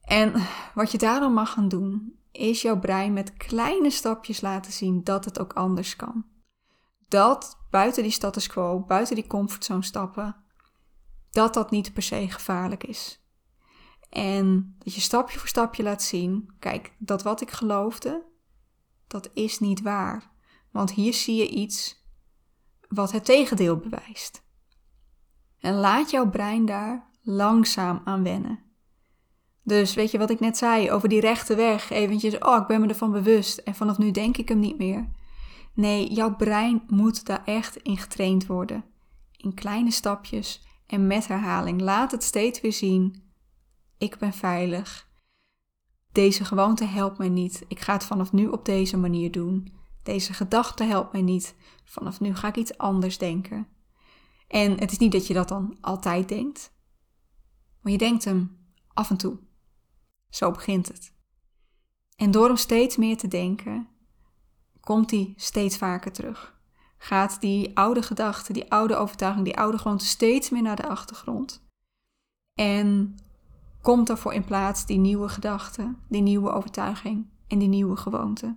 En 0.00 0.32
wat 0.74 0.92
je 0.92 0.98
daarom 0.98 1.32
mag 1.32 1.52
gaan 1.52 1.68
doen, 1.68 2.18
is 2.32 2.62
jouw 2.62 2.78
brein 2.78 3.12
met 3.12 3.36
kleine 3.36 3.90
stapjes 3.90 4.40
laten 4.40 4.72
zien 4.72 5.04
dat 5.04 5.24
het 5.24 5.38
ook 5.38 5.52
anders 5.52 5.96
kan. 5.96 6.24
Dat 7.08 7.58
buiten 7.70 8.02
die 8.02 8.12
status 8.12 8.46
quo, 8.46 8.80
buiten 8.80 9.14
die 9.14 9.26
comfortzone 9.26 9.82
stappen, 9.82 10.36
dat 11.30 11.54
dat 11.54 11.70
niet 11.70 11.92
per 11.92 12.02
se 12.02 12.30
gevaarlijk 12.30 12.84
is. 12.84 13.21
En 14.12 14.74
dat 14.78 14.94
je 14.94 15.00
stapje 15.00 15.38
voor 15.38 15.48
stapje 15.48 15.82
laat 15.82 16.02
zien, 16.02 16.50
kijk, 16.58 16.92
dat 16.98 17.22
wat 17.22 17.40
ik 17.40 17.50
geloofde, 17.50 18.22
dat 19.06 19.30
is 19.34 19.58
niet 19.58 19.82
waar. 19.82 20.30
Want 20.70 20.92
hier 20.92 21.14
zie 21.14 21.36
je 21.36 21.48
iets 21.48 22.06
wat 22.88 23.12
het 23.12 23.24
tegendeel 23.24 23.76
bewijst. 23.76 24.42
En 25.58 25.74
laat 25.74 26.10
jouw 26.10 26.30
brein 26.30 26.64
daar 26.64 27.10
langzaam 27.22 28.00
aan 28.04 28.22
wennen. 28.22 28.58
Dus 29.62 29.94
weet 29.94 30.10
je 30.10 30.18
wat 30.18 30.30
ik 30.30 30.40
net 30.40 30.56
zei 30.56 30.90
over 30.90 31.08
die 31.08 31.20
rechte 31.20 31.54
weg? 31.54 31.90
Eventjes, 31.90 32.38
oh, 32.38 32.60
ik 32.60 32.66
ben 32.66 32.80
me 32.80 32.86
ervan 32.86 33.12
bewust 33.12 33.58
en 33.58 33.74
vanaf 33.74 33.98
nu 33.98 34.10
denk 34.10 34.36
ik 34.36 34.48
hem 34.48 34.58
niet 34.58 34.78
meer. 34.78 35.08
Nee, 35.74 36.12
jouw 36.12 36.36
brein 36.36 36.82
moet 36.86 37.26
daar 37.26 37.44
echt 37.44 37.76
in 37.76 37.98
getraind 37.98 38.46
worden. 38.46 38.84
In 39.36 39.54
kleine 39.54 39.90
stapjes 39.90 40.66
en 40.86 41.06
met 41.06 41.26
herhaling. 41.26 41.80
Laat 41.80 42.10
het 42.10 42.22
steeds 42.22 42.60
weer 42.60 42.72
zien. 42.72 43.31
Ik 44.02 44.18
ben 44.18 44.32
veilig. 44.32 45.08
Deze 46.12 46.44
gewoonte 46.44 46.84
helpt 46.84 47.18
mij 47.18 47.28
niet. 47.28 47.64
Ik 47.68 47.80
ga 47.80 47.92
het 47.92 48.04
vanaf 48.04 48.32
nu 48.32 48.46
op 48.46 48.64
deze 48.64 48.96
manier 48.96 49.30
doen. 49.30 49.72
Deze 50.02 50.32
gedachte 50.32 50.84
helpt 50.84 51.12
mij 51.12 51.22
niet. 51.22 51.54
Vanaf 51.84 52.20
nu 52.20 52.34
ga 52.34 52.48
ik 52.48 52.56
iets 52.56 52.78
anders 52.78 53.18
denken. 53.18 53.68
En 54.48 54.78
het 54.78 54.92
is 54.92 54.98
niet 54.98 55.12
dat 55.12 55.26
je 55.26 55.34
dat 55.34 55.48
dan 55.48 55.76
altijd 55.80 56.28
denkt, 56.28 56.72
maar 57.80 57.92
je 57.92 57.98
denkt 57.98 58.24
hem 58.24 58.58
af 58.92 59.10
en 59.10 59.16
toe. 59.16 59.38
Zo 60.28 60.50
begint 60.50 60.88
het. 60.88 61.14
En 62.16 62.30
door 62.30 62.46
hem 62.46 62.56
steeds 62.56 62.96
meer 62.96 63.16
te 63.16 63.28
denken, 63.28 63.88
komt 64.80 65.10
hij 65.10 65.32
steeds 65.36 65.76
vaker 65.76 66.12
terug. 66.12 66.60
Gaat 66.98 67.40
die 67.40 67.76
oude 67.76 68.02
gedachte, 68.02 68.52
die 68.52 68.70
oude 68.70 68.96
overtuiging, 68.96 69.44
die 69.44 69.56
oude 69.58 69.78
gewoonte 69.78 70.04
steeds 70.04 70.50
meer 70.50 70.62
naar 70.62 70.76
de 70.76 70.88
achtergrond. 70.88 71.66
En 72.54 73.16
komt 73.82 74.06
daarvoor 74.06 74.32
in 74.32 74.44
plaats 74.44 74.86
die 74.86 74.98
nieuwe 74.98 75.28
gedachte, 75.28 75.94
die 76.08 76.22
nieuwe 76.22 76.50
overtuiging 76.50 77.26
en 77.46 77.58
die 77.58 77.68
nieuwe 77.68 77.96
gewoonte. 77.96 78.56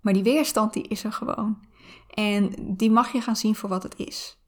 Maar 0.00 0.12
die 0.12 0.22
weerstand 0.22 0.72
die 0.72 0.88
is 0.88 1.04
er 1.04 1.12
gewoon. 1.12 1.66
En 2.14 2.54
die 2.76 2.90
mag 2.90 3.12
je 3.12 3.20
gaan 3.20 3.36
zien 3.36 3.54
voor 3.54 3.68
wat 3.68 3.82
het 3.82 3.96
is. 3.96 4.38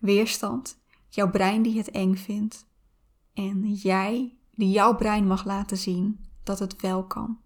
Weerstand, 0.00 0.78
jouw 1.08 1.30
brein 1.30 1.62
die 1.62 1.78
het 1.78 1.90
eng 1.90 2.14
vindt. 2.14 2.66
En 3.34 3.72
jij 3.72 4.38
die 4.50 4.70
jouw 4.70 4.96
brein 4.96 5.26
mag 5.26 5.44
laten 5.44 5.76
zien 5.76 6.26
dat 6.42 6.58
het 6.58 6.80
wel 6.80 7.06
kan. 7.06 7.38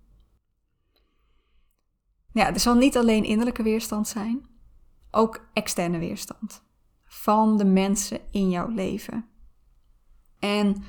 Ja, 2.32 2.52
er 2.52 2.60
zal 2.60 2.74
niet 2.74 2.96
alleen 2.96 3.24
innerlijke 3.24 3.62
weerstand 3.62 4.08
zijn, 4.08 4.46
ook 5.10 5.48
externe 5.52 5.98
weerstand 5.98 6.62
van 7.04 7.56
de 7.56 7.64
mensen 7.64 8.20
in 8.30 8.50
jouw 8.50 8.68
leven. 8.68 9.26
En 10.38 10.84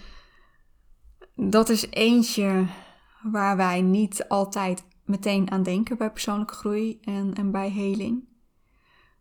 dat 1.35 1.69
is 1.69 1.89
eentje 1.89 2.67
waar 3.23 3.57
wij 3.57 3.81
niet 3.81 4.27
altijd 4.27 4.85
meteen 5.05 5.51
aan 5.51 5.63
denken 5.63 5.97
bij 5.97 6.11
persoonlijke 6.11 6.53
groei 6.53 6.99
en, 7.01 7.33
en 7.33 7.51
bij 7.51 7.69
heling. 7.69 8.27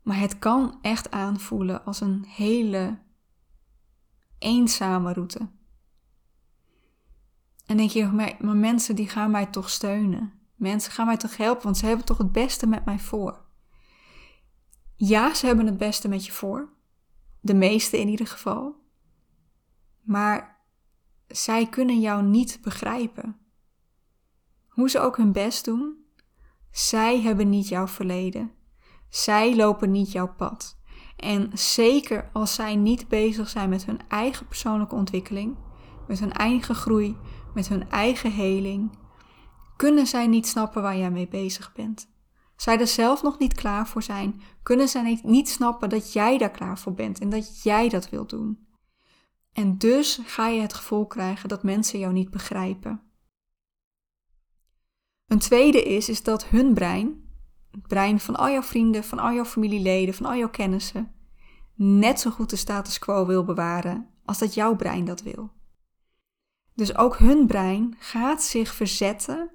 Maar 0.02 0.18
het 0.18 0.38
kan 0.38 0.78
echt 0.82 1.10
aanvoelen 1.10 1.84
als 1.84 2.00
een 2.00 2.24
hele 2.28 2.98
eenzame 4.38 5.12
route. 5.12 5.48
En 7.66 7.76
denk 7.76 7.90
je, 7.90 8.06
maar, 8.06 8.36
maar 8.40 8.56
mensen 8.56 8.96
die 8.96 9.08
gaan 9.08 9.30
mij 9.30 9.46
toch 9.46 9.70
steunen. 9.70 10.32
Mensen 10.54 10.92
gaan 10.92 11.06
mij 11.06 11.16
toch 11.16 11.36
helpen, 11.36 11.62
want 11.62 11.76
ze 11.76 11.86
hebben 11.86 12.04
toch 12.04 12.18
het 12.18 12.32
beste 12.32 12.66
met 12.66 12.84
mij 12.84 12.98
voor. 12.98 13.44
Ja, 14.94 15.34
ze 15.34 15.46
hebben 15.46 15.66
het 15.66 15.76
beste 15.76 16.08
met 16.08 16.26
je 16.26 16.32
voor. 16.32 16.72
De 17.40 17.54
meeste 17.54 17.98
in 17.98 18.08
ieder 18.08 18.26
geval. 18.26 18.74
Maar 20.02 20.51
zij 21.32 21.66
kunnen 21.66 22.00
jou 22.00 22.22
niet 22.22 22.58
begrijpen. 22.62 23.36
Hoe 24.68 24.90
ze 24.90 24.98
ook 24.98 25.16
hun 25.16 25.32
best 25.32 25.64
doen, 25.64 25.96
zij 26.70 27.20
hebben 27.20 27.48
niet 27.48 27.68
jouw 27.68 27.86
verleden. 27.86 28.50
Zij 29.08 29.56
lopen 29.56 29.90
niet 29.90 30.12
jouw 30.12 30.34
pad. 30.34 30.80
En 31.16 31.50
zeker 31.54 32.30
als 32.32 32.54
zij 32.54 32.76
niet 32.76 33.08
bezig 33.08 33.48
zijn 33.48 33.68
met 33.68 33.84
hun 33.84 34.00
eigen 34.08 34.46
persoonlijke 34.46 34.94
ontwikkeling, 34.94 35.56
met 36.08 36.20
hun 36.20 36.32
eigen 36.32 36.74
groei, 36.74 37.16
met 37.54 37.68
hun 37.68 37.90
eigen 37.90 38.32
heling, 38.32 38.98
kunnen 39.76 40.06
zij 40.06 40.26
niet 40.26 40.46
snappen 40.46 40.82
waar 40.82 40.96
jij 40.96 41.10
mee 41.10 41.28
bezig 41.28 41.72
bent. 41.72 42.10
Zij 42.56 42.78
er 42.78 42.86
zelf 42.86 43.22
nog 43.22 43.38
niet 43.38 43.54
klaar 43.54 43.86
voor 43.86 44.02
zijn, 44.02 44.40
kunnen 44.62 44.88
zij 44.88 45.20
niet 45.22 45.48
snappen 45.48 45.88
dat 45.88 46.12
jij 46.12 46.38
daar 46.38 46.50
klaar 46.50 46.78
voor 46.78 46.94
bent 46.94 47.18
en 47.18 47.28
dat 47.28 47.62
jij 47.62 47.88
dat 47.88 48.10
wilt 48.10 48.30
doen. 48.30 48.66
En 49.52 49.78
dus 49.78 50.20
ga 50.24 50.48
je 50.48 50.60
het 50.60 50.74
gevoel 50.74 51.06
krijgen 51.06 51.48
dat 51.48 51.62
mensen 51.62 51.98
jou 51.98 52.12
niet 52.12 52.30
begrijpen. 52.30 53.02
Een 55.26 55.38
tweede 55.38 55.82
is, 55.82 56.08
is 56.08 56.22
dat 56.22 56.44
hun 56.44 56.74
brein, 56.74 57.30
het 57.70 57.86
brein 57.86 58.20
van 58.20 58.36
al 58.36 58.50
jouw 58.50 58.62
vrienden, 58.62 59.04
van 59.04 59.18
al 59.18 59.32
jouw 59.32 59.44
familieleden, 59.44 60.14
van 60.14 60.26
al 60.26 60.36
jouw 60.36 60.50
kennissen, 60.50 61.14
net 61.74 62.20
zo 62.20 62.30
goed 62.30 62.50
de 62.50 62.56
status 62.56 62.98
quo 62.98 63.26
wil 63.26 63.44
bewaren 63.44 64.08
als 64.24 64.38
dat 64.38 64.54
jouw 64.54 64.76
brein 64.76 65.04
dat 65.04 65.22
wil. 65.22 65.50
Dus 66.74 66.96
ook 66.96 67.18
hun 67.18 67.46
brein 67.46 67.96
gaat 67.98 68.42
zich 68.42 68.74
verzetten 68.74 69.50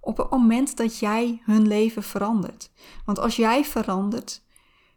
op 0.00 0.16
het 0.16 0.30
moment 0.30 0.76
dat 0.76 0.98
jij 0.98 1.42
hun 1.44 1.66
leven 1.66 2.02
verandert. 2.02 2.72
Want 3.04 3.18
als 3.18 3.36
jij 3.36 3.64
verandert, 3.64 4.44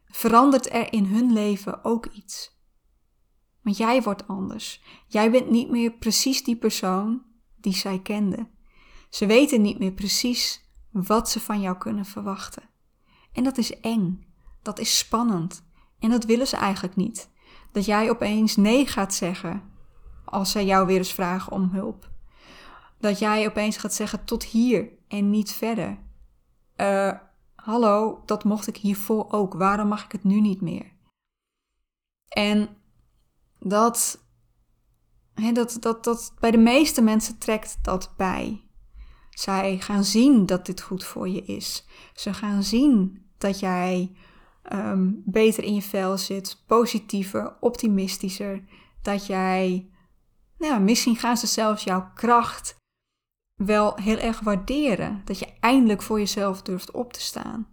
verandert 0.05 0.73
er 0.73 0.93
in 0.93 1.05
hun 1.05 1.33
leven 1.33 1.83
ook 1.83 2.05
iets. 2.05 2.50
Want 3.61 3.77
jij 3.77 4.01
wordt 4.01 4.27
anders. 4.27 4.83
Jij 5.07 5.31
bent 5.31 5.49
niet 5.49 5.69
meer 5.69 5.91
precies 5.91 6.43
die 6.43 6.55
persoon 6.55 7.23
die 7.57 7.73
zij 7.73 7.99
kenden. 7.99 8.49
Ze 9.09 9.25
weten 9.25 9.61
niet 9.61 9.79
meer 9.79 9.91
precies 9.91 10.69
wat 10.91 11.29
ze 11.29 11.39
van 11.39 11.61
jou 11.61 11.77
kunnen 11.77 12.05
verwachten. 12.05 12.63
En 13.33 13.43
dat 13.43 13.57
is 13.57 13.79
eng. 13.79 14.25
Dat 14.61 14.79
is 14.79 14.97
spannend. 14.97 15.63
En 15.99 16.09
dat 16.09 16.25
willen 16.25 16.47
ze 16.47 16.55
eigenlijk 16.55 16.95
niet. 16.95 17.29
Dat 17.71 17.85
jij 17.85 18.09
opeens 18.09 18.55
nee 18.55 18.87
gaat 18.87 19.13
zeggen 19.13 19.63
als 20.25 20.51
zij 20.51 20.65
jou 20.65 20.85
weer 20.85 20.97
eens 20.97 21.13
vragen 21.13 21.51
om 21.51 21.69
hulp. 21.71 22.09
Dat 22.99 23.19
jij 23.19 23.47
opeens 23.47 23.77
gaat 23.77 23.93
zeggen 23.93 24.25
tot 24.25 24.43
hier 24.43 24.89
en 25.07 25.29
niet 25.29 25.51
verder. 25.51 25.97
Uh, 26.77 27.11
hallo, 27.55 28.21
dat 28.25 28.43
mocht 28.43 28.67
ik 28.67 28.77
hiervoor 28.77 29.31
ook. 29.31 29.53
Waarom 29.53 29.87
mag 29.87 30.03
ik 30.05 30.11
het 30.11 30.23
nu 30.23 30.41
niet 30.41 30.61
meer? 30.61 30.91
En 32.27 32.69
dat, 33.63 34.25
he, 35.33 35.51
dat, 35.51 35.77
dat, 35.79 36.03
dat 36.03 36.33
bij 36.39 36.51
de 36.51 36.57
meeste 36.57 37.01
mensen 37.01 37.37
trekt 37.37 37.77
dat 37.81 38.13
bij. 38.17 38.65
Zij 39.29 39.79
gaan 39.79 40.03
zien 40.03 40.45
dat 40.45 40.65
dit 40.65 40.81
goed 40.81 41.03
voor 41.03 41.29
je 41.29 41.41
is. 41.41 41.87
Ze 42.13 42.33
gaan 42.33 42.63
zien 42.63 43.25
dat 43.37 43.59
jij 43.59 44.15
um, 44.73 45.21
beter 45.25 45.63
in 45.63 45.73
je 45.73 45.81
vel 45.81 46.17
zit, 46.17 46.63
positiever, 46.67 47.57
optimistischer. 47.59 48.63
Dat 49.01 49.25
jij, 49.25 49.89
nou, 50.57 50.81
misschien 50.81 51.15
gaan 51.15 51.37
ze 51.37 51.47
zelfs 51.47 51.83
jouw 51.83 52.11
kracht 52.13 52.75
wel 53.55 53.95
heel 53.95 54.17
erg 54.17 54.39
waarderen. 54.39 55.21
Dat 55.25 55.39
je 55.39 55.53
eindelijk 55.59 56.01
voor 56.01 56.19
jezelf 56.19 56.61
durft 56.61 56.91
op 56.91 57.13
te 57.13 57.21
staan. 57.21 57.67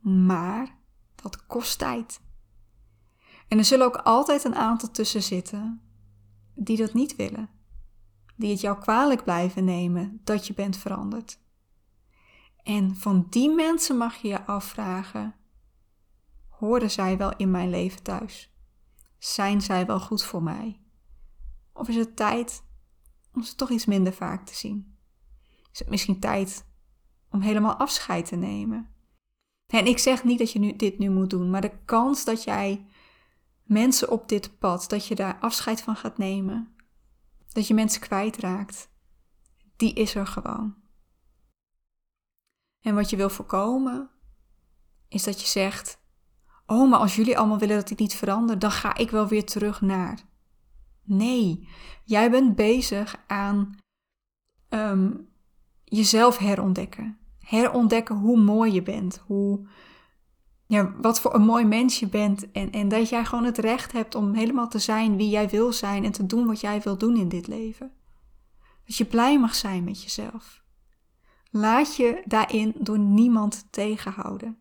Maar 0.00 0.78
dat 1.14 1.46
kost 1.46 1.78
tijd. 1.78 2.20
En 3.48 3.58
er 3.58 3.64
zullen 3.64 3.86
ook 3.86 3.96
altijd 3.96 4.44
een 4.44 4.54
aantal 4.54 4.90
tussen 4.90 5.22
zitten 5.22 5.80
die 6.54 6.76
dat 6.76 6.94
niet 6.94 7.16
willen. 7.16 7.50
Die 8.36 8.50
het 8.50 8.60
jou 8.60 8.78
kwalijk 8.78 9.24
blijven 9.24 9.64
nemen 9.64 10.20
dat 10.24 10.46
je 10.46 10.54
bent 10.54 10.76
veranderd. 10.76 11.38
En 12.62 12.96
van 12.96 13.26
die 13.30 13.50
mensen 13.50 13.96
mag 13.96 14.16
je 14.16 14.28
je 14.28 14.46
afvragen: 14.46 15.34
horen 16.48 16.90
zij 16.90 17.16
wel 17.16 17.36
in 17.36 17.50
mijn 17.50 17.70
leven 17.70 18.02
thuis? 18.02 18.54
Zijn 19.18 19.60
zij 19.60 19.86
wel 19.86 20.00
goed 20.00 20.24
voor 20.24 20.42
mij? 20.42 20.80
Of 21.72 21.88
is 21.88 21.96
het 21.96 22.16
tijd 22.16 22.64
om 23.32 23.42
ze 23.42 23.54
toch 23.54 23.70
iets 23.70 23.86
minder 23.86 24.12
vaak 24.12 24.46
te 24.46 24.54
zien? 24.54 24.98
Is 25.72 25.78
het 25.78 25.90
misschien 25.90 26.20
tijd 26.20 26.66
om 27.30 27.40
helemaal 27.40 27.74
afscheid 27.74 28.26
te 28.26 28.36
nemen? 28.36 28.94
En 29.66 29.86
ik 29.86 29.98
zeg 29.98 30.24
niet 30.24 30.38
dat 30.38 30.52
je 30.52 30.58
nu, 30.58 30.76
dit 30.76 30.98
nu 30.98 31.10
moet 31.10 31.30
doen, 31.30 31.50
maar 31.50 31.60
de 31.60 31.78
kans 31.84 32.24
dat 32.24 32.44
jij 32.44 32.86
mensen 33.66 34.10
op 34.10 34.28
dit 34.28 34.58
pad, 34.58 34.88
dat 34.88 35.06
je 35.06 35.14
daar 35.14 35.38
afscheid 35.40 35.82
van 35.82 35.96
gaat 35.96 36.18
nemen, 36.18 36.74
dat 37.52 37.66
je 37.66 37.74
mensen 37.74 38.00
kwijtraakt, 38.00 38.88
die 39.76 39.94
is 39.94 40.14
er 40.14 40.26
gewoon. 40.26 40.74
En 42.80 42.94
wat 42.94 43.10
je 43.10 43.16
wil 43.16 43.30
voorkomen, 43.30 44.10
is 45.08 45.24
dat 45.24 45.40
je 45.40 45.46
zegt: 45.46 45.98
Oh, 46.66 46.90
maar 46.90 46.98
als 46.98 47.16
jullie 47.16 47.38
allemaal 47.38 47.58
willen 47.58 47.76
dat 47.76 47.90
ik 47.90 47.98
niet 47.98 48.14
verander, 48.14 48.58
dan 48.58 48.70
ga 48.70 48.96
ik 48.96 49.10
wel 49.10 49.26
weer 49.26 49.44
terug 49.44 49.80
naar. 49.80 50.20
Nee, 51.02 51.68
jij 52.04 52.30
bent 52.30 52.56
bezig 52.56 53.16
aan 53.26 53.76
ehm, 54.68 55.12
jezelf 55.84 56.38
herontdekken. 56.38 57.18
Herontdekken 57.38 58.16
hoe 58.16 58.38
mooi 58.38 58.72
je 58.72 58.82
bent, 58.82 59.22
hoe, 59.26 59.68
ja, 60.66 60.94
wat 61.00 61.20
voor 61.20 61.34
een 61.34 61.44
mooi 61.44 61.64
mens 61.64 61.98
je 61.98 62.08
bent. 62.08 62.50
En, 62.50 62.70
en 62.70 62.88
dat 62.88 63.08
jij 63.08 63.24
gewoon 63.24 63.44
het 63.44 63.58
recht 63.58 63.92
hebt 63.92 64.14
om 64.14 64.34
helemaal 64.34 64.68
te 64.68 64.78
zijn 64.78 65.16
wie 65.16 65.28
jij 65.28 65.48
wil 65.48 65.72
zijn 65.72 66.04
en 66.04 66.12
te 66.12 66.26
doen 66.26 66.46
wat 66.46 66.60
jij 66.60 66.80
wil 66.80 66.98
doen 66.98 67.16
in 67.16 67.28
dit 67.28 67.46
leven. 67.46 67.92
Dat 68.84 68.96
je 68.96 69.04
blij 69.04 69.38
mag 69.38 69.54
zijn 69.54 69.84
met 69.84 70.02
jezelf. 70.02 70.64
Laat 71.50 71.96
je 71.96 72.22
daarin 72.24 72.74
door 72.78 72.98
niemand 72.98 73.66
tegenhouden. 73.70 74.58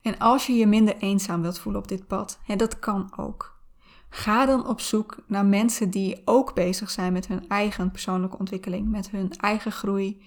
En 0.00 0.18
als 0.18 0.46
je 0.46 0.52
je 0.52 0.66
minder 0.66 0.96
eenzaam 0.96 1.42
wilt 1.42 1.58
voelen 1.58 1.82
op 1.82 1.88
dit 1.88 2.06
pad, 2.06 2.40
hè, 2.44 2.56
dat 2.56 2.78
kan 2.78 3.12
ook. 3.16 3.62
Ga 4.08 4.46
dan 4.46 4.66
op 4.66 4.80
zoek 4.80 5.24
naar 5.26 5.46
mensen 5.46 5.90
die 5.90 6.22
ook 6.24 6.54
bezig 6.54 6.90
zijn 6.90 7.12
met 7.12 7.26
hun 7.26 7.48
eigen 7.48 7.90
persoonlijke 7.90 8.38
ontwikkeling, 8.38 8.88
met 8.88 9.10
hun 9.10 9.30
eigen 9.30 9.72
groei, 9.72 10.22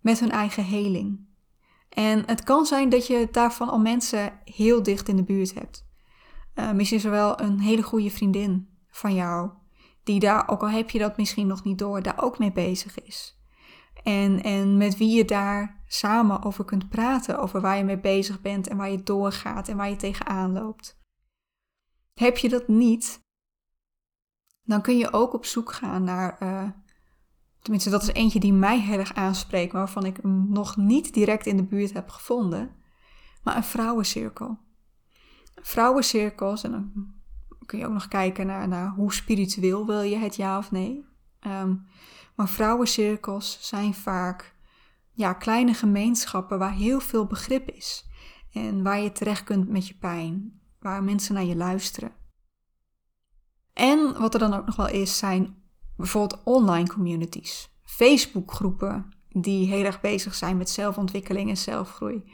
met 0.00 0.20
hun 0.20 0.30
eigen 0.30 0.64
heling. 0.64 1.27
En 1.88 2.22
het 2.26 2.42
kan 2.42 2.66
zijn 2.66 2.88
dat 2.88 3.06
je 3.06 3.28
daarvan 3.32 3.68
al 3.68 3.78
mensen 3.78 4.40
heel 4.44 4.82
dicht 4.82 5.08
in 5.08 5.16
de 5.16 5.24
buurt 5.24 5.54
hebt. 5.54 5.86
Uh, 6.54 6.72
misschien 6.72 6.98
is 6.98 7.04
er 7.04 7.10
wel 7.10 7.40
een 7.40 7.60
hele 7.60 7.82
goede 7.82 8.10
vriendin 8.10 8.68
van 8.90 9.14
jou, 9.14 9.50
die 10.02 10.20
daar, 10.20 10.48
ook 10.48 10.62
al 10.62 10.70
heb 10.70 10.90
je 10.90 10.98
dat 10.98 11.16
misschien 11.16 11.46
nog 11.46 11.64
niet 11.64 11.78
door, 11.78 12.02
daar 12.02 12.22
ook 12.22 12.38
mee 12.38 12.52
bezig 12.52 13.00
is. 13.00 13.42
En, 14.02 14.42
en 14.42 14.76
met 14.76 14.96
wie 14.96 15.16
je 15.16 15.24
daar 15.24 15.82
samen 15.86 16.42
over 16.42 16.64
kunt 16.64 16.88
praten, 16.88 17.38
over 17.38 17.60
waar 17.60 17.76
je 17.76 17.84
mee 17.84 18.00
bezig 18.00 18.40
bent 18.40 18.68
en 18.68 18.76
waar 18.76 18.90
je 18.90 19.02
doorgaat 19.02 19.68
en 19.68 19.76
waar 19.76 19.90
je 19.90 19.96
tegenaan 19.96 20.52
loopt. 20.52 21.00
Heb 22.14 22.36
je 22.36 22.48
dat 22.48 22.68
niet, 22.68 23.26
dan 24.62 24.82
kun 24.82 24.98
je 24.98 25.12
ook 25.12 25.34
op 25.34 25.44
zoek 25.44 25.72
gaan 25.72 26.04
naar 26.04 26.38
uh, 26.42 26.68
Tenminste, 27.68 27.92
dat 27.92 28.02
is 28.02 28.12
eentje 28.12 28.40
die 28.40 28.52
mij 28.52 28.80
heel 28.80 28.98
erg 28.98 29.14
aanspreekt, 29.14 29.72
waarvan 29.72 30.04
ik 30.04 30.18
hem 30.22 30.52
nog 30.52 30.76
niet 30.76 31.14
direct 31.14 31.46
in 31.46 31.56
de 31.56 31.64
buurt 31.64 31.92
heb 31.92 32.08
gevonden. 32.08 32.70
Maar 33.42 33.56
een 33.56 33.64
vrouwencirkel. 33.64 34.58
Vrouwencirkels, 35.54 36.62
en 36.62 36.70
dan 36.70 37.14
kun 37.66 37.78
je 37.78 37.86
ook 37.86 37.92
nog 37.92 38.08
kijken 38.08 38.46
naar, 38.46 38.68
naar 38.68 38.88
hoe 38.88 39.12
spiritueel 39.12 39.86
wil 39.86 40.00
je 40.00 40.16
het 40.16 40.36
ja 40.36 40.58
of 40.58 40.70
nee. 40.70 41.04
Um, 41.46 41.86
maar 42.36 42.48
vrouwencirkels 42.48 43.58
zijn 43.60 43.94
vaak 43.94 44.54
ja, 45.12 45.32
kleine 45.32 45.74
gemeenschappen 45.74 46.58
waar 46.58 46.74
heel 46.74 47.00
veel 47.00 47.26
begrip 47.26 47.70
is. 47.70 48.08
en 48.52 48.82
waar 48.82 48.98
je 48.98 49.12
terecht 49.12 49.44
kunt 49.44 49.68
met 49.68 49.88
je 49.88 49.94
pijn, 49.94 50.60
waar 50.80 51.02
mensen 51.02 51.34
naar 51.34 51.44
je 51.44 51.56
luisteren. 51.56 52.12
En 53.72 54.18
wat 54.18 54.34
er 54.34 54.40
dan 54.40 54.54
ook 54.54 54.66
nog 54.66 54.76
wel 54.76 54.88
is, 54.88 55.18
zijn 55.18 55.66
bijvoorbeeld 55.98 56.42
online 56.44 56.88
communities, 56.88 57.70
Facebookgroepen 57.82 59.12
die 59.28 59.66
heel 59.66 59.84
erg 59.84 60.00
bezig 60.00 60.34
zijn 60.34 60.56
met 60.56 60.70
zelfontwikkeling 60.70 61.48
en 61.48 61.56
zelfgroei. 61.56 62.32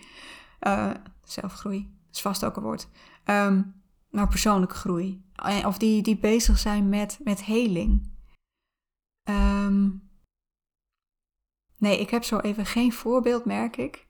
Uh, 0.60 0.90
zelfgroei 1.22 1.98
is 2.12 2.20
vast 2.20 2.44
ook 2.44 2.56
een 2.56 2.62
woord. 2.62 2.88
Um, 3.24 3.82
nou, 4.10 4.28
persoonlijke 4.28 4.74
groei. 4.74 5.24
Eh, 5.34 5.66
of 5.66 5.78
die, 5.78 6.02
die 6.02 6.16
bezig 6.16 6.58
zijn 6.58 6.88
met, 6.88 7.18
met 7.22 7.44
heling. 7.44 8.12
Ehm, 9.22 9.90
nee, 11.78 12.00
ik 12.00 12.10
heb 12.10 12.24
zo 12.24 12.38
even 12.38 12.66
geen 12.66 12.92
voorbeeld, 12.92 13.44
merk 13.44 13.76
ik. 13.76 14.06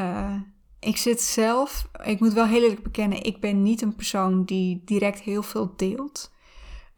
Uh, 0.00 0.40
ik 0.80 0.96
zit 0.96 1.20
zelf, 1.20 1.88
ik 2.02 2.20
moet 2.20 2.32
wel 2.32 2.46
heel 2.46 2.62
eerlijk 2.62 2.82
bekennen, 2.82 3.22
ik 3.22 3.40
ben 3.40 3.62
niet 3.62 3.82
een 3.82 3.94
persoon 3.94 4.44
die 4.44 4.82
direct 4.84 5.20
heel 5.20 5.42
veel 5.42 5.76
deelt 5.76 6.32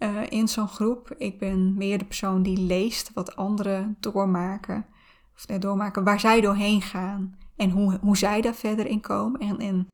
uh, 0.02 0.30
in 0.30 0.48
zo'n 0.48 0.68
groep. 0.68 1.14
Ik 1.16 1.38
ben 1.38 1.74
meer 1.74 1.98
de 1.98 2.04
persoon 2.04 2.42
die 2.42 2.58
leest 2.58 3.12
wat 3.12 3.36
anderen 3.36 3.96
doormaken, 4.00 4.86
of 5.34 5.58
doormaken 5.58 6.04
waar 6.04 6.20
zij 6.20 6.40
doorheen 6.40 6.82
gaan 6.82 7.38
en 7.56 7.70
hoe, 7.70 7.98
hoe 8.00 8.16
zij 8.16 8.40
daar 8.40 8.54
verder 8.54 8.86
in 8.86 9.00
komen. 9.00 9.40
En, 9.40 9.58
en 9.58 9.86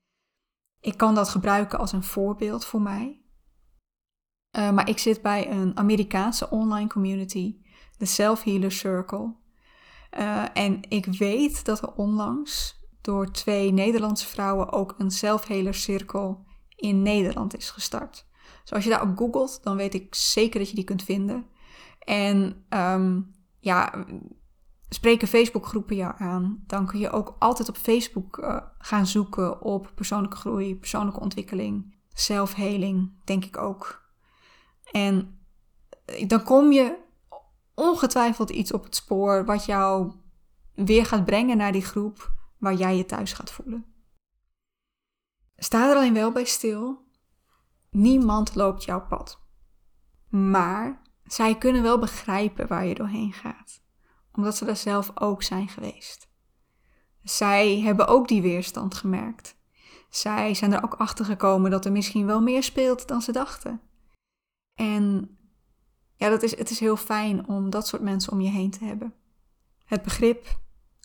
ik 0.80 0.96
kan 0.96 1.14
dat 1.14 1.28
gebruiken 1.28 1.78
als 1.78 1.92
een 1.92 2.02
voorbeeld 2.02 2.64
voor 2.64 2.82
mij. 2.82 3.22
Uh, 4.58 4.70
maar 4.70 4.88
ik 4.88 4.98
zit 4.98 5.22
bij 5.22 5.50
een 5.50 5.76
Amerikaanse 5.76 6.50
online 6.50 6.88
community, 6.88 7.56
de 7.96 8.06
Self 8.06 8.42
Healer 8.42 8.72
Circle. 8.72 9.34
En 10.52 10.80
ik 10.88 11.06
weet 11.06 11.64
dat 11.64 11.82
er 11.82 11.92
onlangs 11.94 12.80
door 13.00 13.30
twee 13.30 13.72
Nederlandse 13.72 14.26
vrouwen 14.26 14.72
ook 14.72 14.94
een 14.98 15.10
zelfhelercirkel 15.10 16.46
in 16.76 17.02
Nederland 17.02 17.56
is 17.56 17.70
gestart. 17.70 18.27
Dus 18.68 18.76
als 18.76 18.86
je 18.86 18.90
daarop 18.90 19.18
googelt, 19.18 19.62
dan 19.62 19.76
weet 19.76 19.94
ik 19.94 20.14
zeker 20.14 20.58
dat 20.58 20.68
je 20.68 20.74
die 20.74 20.84
kunt 20.84 21.02
vinden. 21.02 21.46
En 21.98 22.64
um, 22.68 23.34
ja, 23.58 24.06
spreken 24.88 25.28
Facebookgroepen 25.28 25.96
jou 25.96 26.14
aan, 26.18 26.64
dan 26.66 26.86
kun 26.86 26.98
je 26.98 27.10
ook 27.10 27.36
altijd 27.38 27.68
op 27.68 27.76
Facebook 27.76 28.38
uh, 28.38 28.60
gaan 28.78 29.06
zoeken 29.06 29.62
op 29.62 29.92
persoonlijke 29.94 30.36
groei, 30.36 30.76
persoonlijke 30.76 31.20
ontwikkeling, 31.20 31.96
zelfheling, 32.12 33.20
denk 33.24 33.44
ik 33.44 33.56
ook. 33.56 34.10
En 34.92 35.40
eh, 36.04 36.28
dan 36.28 36.42
kom 36.42 36.72
je 36.72 36.98
ongetwijfeld 37.74 38.50
iets 38.50 38.72
op 38.72 38.84
het 38.84 38.94
spoor 38.94 39.44
wat 39.44 39.64
jou 39.64 40.12
weer 40.74 41.06
gaat 41.06 41.24
brengen 41.24 41.56
naar 41.56 41.72
die 41.72 41.84
groep 41.84 42.32
waar 42.58 42.74
jij 42.74 42.96
je 42.96 43.06
thuis 43.06 43.32
gaat 43.32 43.50
voelen. 43.50 43.84
Sta 45.56 45.90
er 45.90 45.96
alleen 45.96 46.14
wel 46.14 46.32
bij 46.32 46.44
stil. 46.44 47.06
Niemand 47.90 48.54
loopt 48.54 48.84
jouw 48.84 49.06
pad. 49.06 49.40
Maar 50.28 51.02
zij 51.24 51.58
kunnen 51.58 51.82
wel 51.82 51.98
begrijpen 51.98 52.66
waar 52.66 52.86
je 52.86 52.94
doorheen 52.94 53.32
gaat, 53.32 53.82
omdat 54.32 54.56
ze 54.56 54.64
daar 54.64 54.76
zelf 54.76 55.10
ook 55.14 55.42
zijn 55.42 55.68
geweest. 55.68 56.28
Zij 57.22 57.80
hebben 57.80 58.06
ook 58.06 58.28
die 58.28 58.42
weerstand 58.42 58.94
gemerkt. 58.94 59.56
Zij 60.10 60.54
zijn 60.54 60.72
er 60.72 60.84
ook 60.84 60.94
achter 60.94 61.24
gekomen 61.24 61.70
dat 61.70 61.84
er 61.84 61.92
misschien 61.92 62.26
wel 62.26 62.40
meer 62.40 62.62
speelt 62.62 63.08
dan 63.08 63.22
ze 63.22 63.32
dachten. 63.32 63.80
En 64.74 65.36
ja, 66.16 66.28
dat 66.28 66.42
is, 66.42 66.56
het 66.56 66.70
is 66.70 66.80
heel 66.80 66.96
fijn 66.96 67.48
om 67.48 67.70
dat 67.70 67.86
soort 67.86 68.02
mensen 68.02 68.32
om 68.32 68.40
je 68.40 68.50
heen 68.50 68.70
te 68.70 68.84
hebben. 68.84 69.14
Het 69.84 70.02
begrip, 70.02 70.58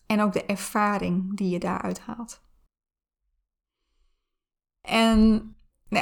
en 0.06 0.22
ook 0.22 0.34
de 0.34 0.46
ervaring 0.46 1.38
die 1.38 1.50
je 1.50 1.60
daaruit 1.60 2.00
haalt. 2.00 2.42
En 4.82 5.53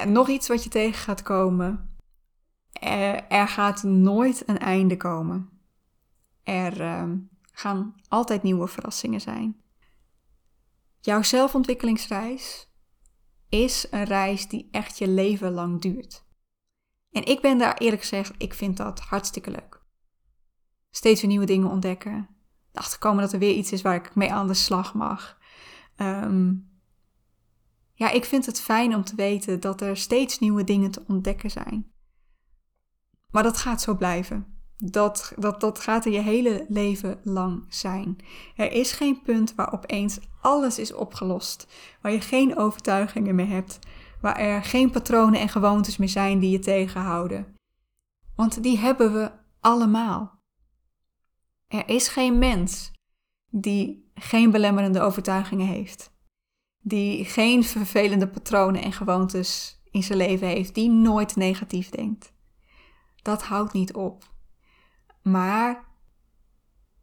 nog 0.07 0.29
iets 0.29 0.47
wat 0.47 0.63
je 0.63 0.69
tegen 0.69 1.01
gaat 1.01 1.21
komen. 1.21 1.95
Er, 2.71 3.27
er 3.27 3.47
gaat 3.47 3.83
nooit 3.83 4.43
een 4.45 4.57
einde 4.57 4.97
komen. 4.97 5.49
Er 6.43 6.81
uh, 6.81 7.03
gaan 7.51 7.95
altijd 8.07 8.43
nieuwe 8.43 8.67
verrassingen 8.67 9.21
zijn. 9.21 9.61
Jouw 10.99 11.21
zelfontwikkelingsreis 11.21 12.69
is 13.49 13.87
een 13.89 14.03
reis 14.03 14.47
die 14.47 14.67
echt 14.71 14.97
je 14.97 15.07
leven 15.07 15.51
lang 15.51 15.81
duurt. 15.81 16.25
En 17.11 17.25
ik 17.25 17.41
ben 17.41 17.57
daar 17.57 17.77
eerlijk 17.77 18.01
gezegd, 18.01 18.33
ik 18.37 18.53
vind 18.53 18.77
dat 18.77 18.99
hartstikke 18.99 19.51
leuk. 19.51 19.81
Steeds 20.89 21.21
weer 21.21 21.29
nieuwe 21.29 21.45
dingen 21.45 21.69
ontdekken, 21.69 22.29
achterkomen 22.73 23.21
dat 23.21 23.33
er 23.33 23.39
weer 23.39 23.53
iets 23.53 23.71
is 23.71 23.81
waar 23.81 23.95
ik 23.95 24.15
mee 24.15 24.33
aan 24.33 24.47
de 24.47 24.53
slag 24.53 24.93
mag. 24.93 25.37
Ehm, 25.95 26.53
ja, 28.01 28.09
ik 28.09 28.25
vind 28.25 28.45
het 28.45 28.61
fijn 28.61 28.95
om 28.95 29.03
te 29.03 29.15
weten 29.15 29.59
dat 29.59 29.81
er 29.81 29.97
steeds 29.97 30.39
nieuwe 30.39 30.63
dingen 30.63 30.91
te 30.91 31.03
ontdekken 31.07 31.51
zijn. 31.51 31.91
Maar 33.31 33.43
dat 33.43 33.57
gaat 33.57 33.81
zo 33.81 33.95
blijven. 33.95 34.63
Dat, 34.77 35.33
dat, 35.37 35.61
dat 35.61 35.79
gaat 35.79 36.05
er 36.05 36.11
je 36.11 36.19
hele 36.19 36.65
leven 36.69 37.19
lang 37.23 37.65
zijn. 37.69 38.15
Er 38.55 38.71
is 38.71 38.91
geen 38.91 39.21
punt 39.21 39.55
waar 39.55 39.73
opeens 39.73 40.19
alles 40.41 40.79
is 40.79 40.93
opgelost, 40.93 41.67
waar 42.01 42.11
je 42.11 42.21
geen 42.21 42.57
overtuigingen 42.57 43.35
meer 43.35 43.47
hebt, 43.47 43.79
waar 44.21 44.35
er 44.35 44.63
geen 44.63 44.91
patronen 44.91 45.39
en 45.39 45.49
gewoontes 45.49 45.97
meer 45.97 46.09
zijn 46.09 46.39
die 46.39 46.51
je 46.51 46.59
tegenhouden. 46.59 47.55
Want 48.35 48.63
die 48.63 48.77
hebben 48.77 49.13
we 49.13 49.31
allemaal. 49.59 50.39
Er 51.67 51.89
is 51.89 52.07
geen 52.07 52.39
mens 52.39 52.91
die 53.49 54.11
geen 54.13 54.51
belemmerende 54.51 55.01
overtuigingen 55.01 55.67
heeft, 55.67 56.11
die 56.81 57.25
geen 57.25 57.63
vervelende 57.63 58.27
patronen 58.27 58.81
en 58.81 58.93
gewoontes 58.93 59.79
in 59.91 60.03
zijn 60.03 60.17
leven 60.17 60.47
heeft, 60.47 60.75
die 60.75 60.89
nooit 60.89 61.35
negatief 61.35 61.89
denkt. 61.89 62.33
Dat 63.21 63.43
houdt 63.43 63.73
niet 63.73 63.93
op. 63.93 64.29
Maar 65.21 65.89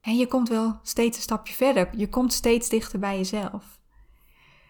en 0.01 0.17
je 0.17 0.27
komt 0.27 0.49
wel 0.49 0.79
steeds 0.83 1.17
een 1.17 1.23
stapje 1.23 1.55
verder. 1.55 1.97
Je 1.97 2.09
komt 2.09 2.33
steeds 2.33 2.69
dichter 2.69 2.99
bij 2.99 3.17
jezelf. 3.17 3.81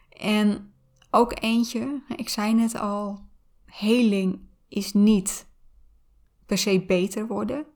En 0.09 0.73
ook 1.11 1.43
eentje, 1.43 2.03
ik 2.17 2.29
zei 2.29 2.55
net 2.55 2.79
al, 2.79 3.29
heling 3.65 4.41
is 4.69 4.93
niet 4.93 5.47
per 6.47 6.59
se 6.59 6.85
beter 6.87 7.27
worden. 7.27 7.67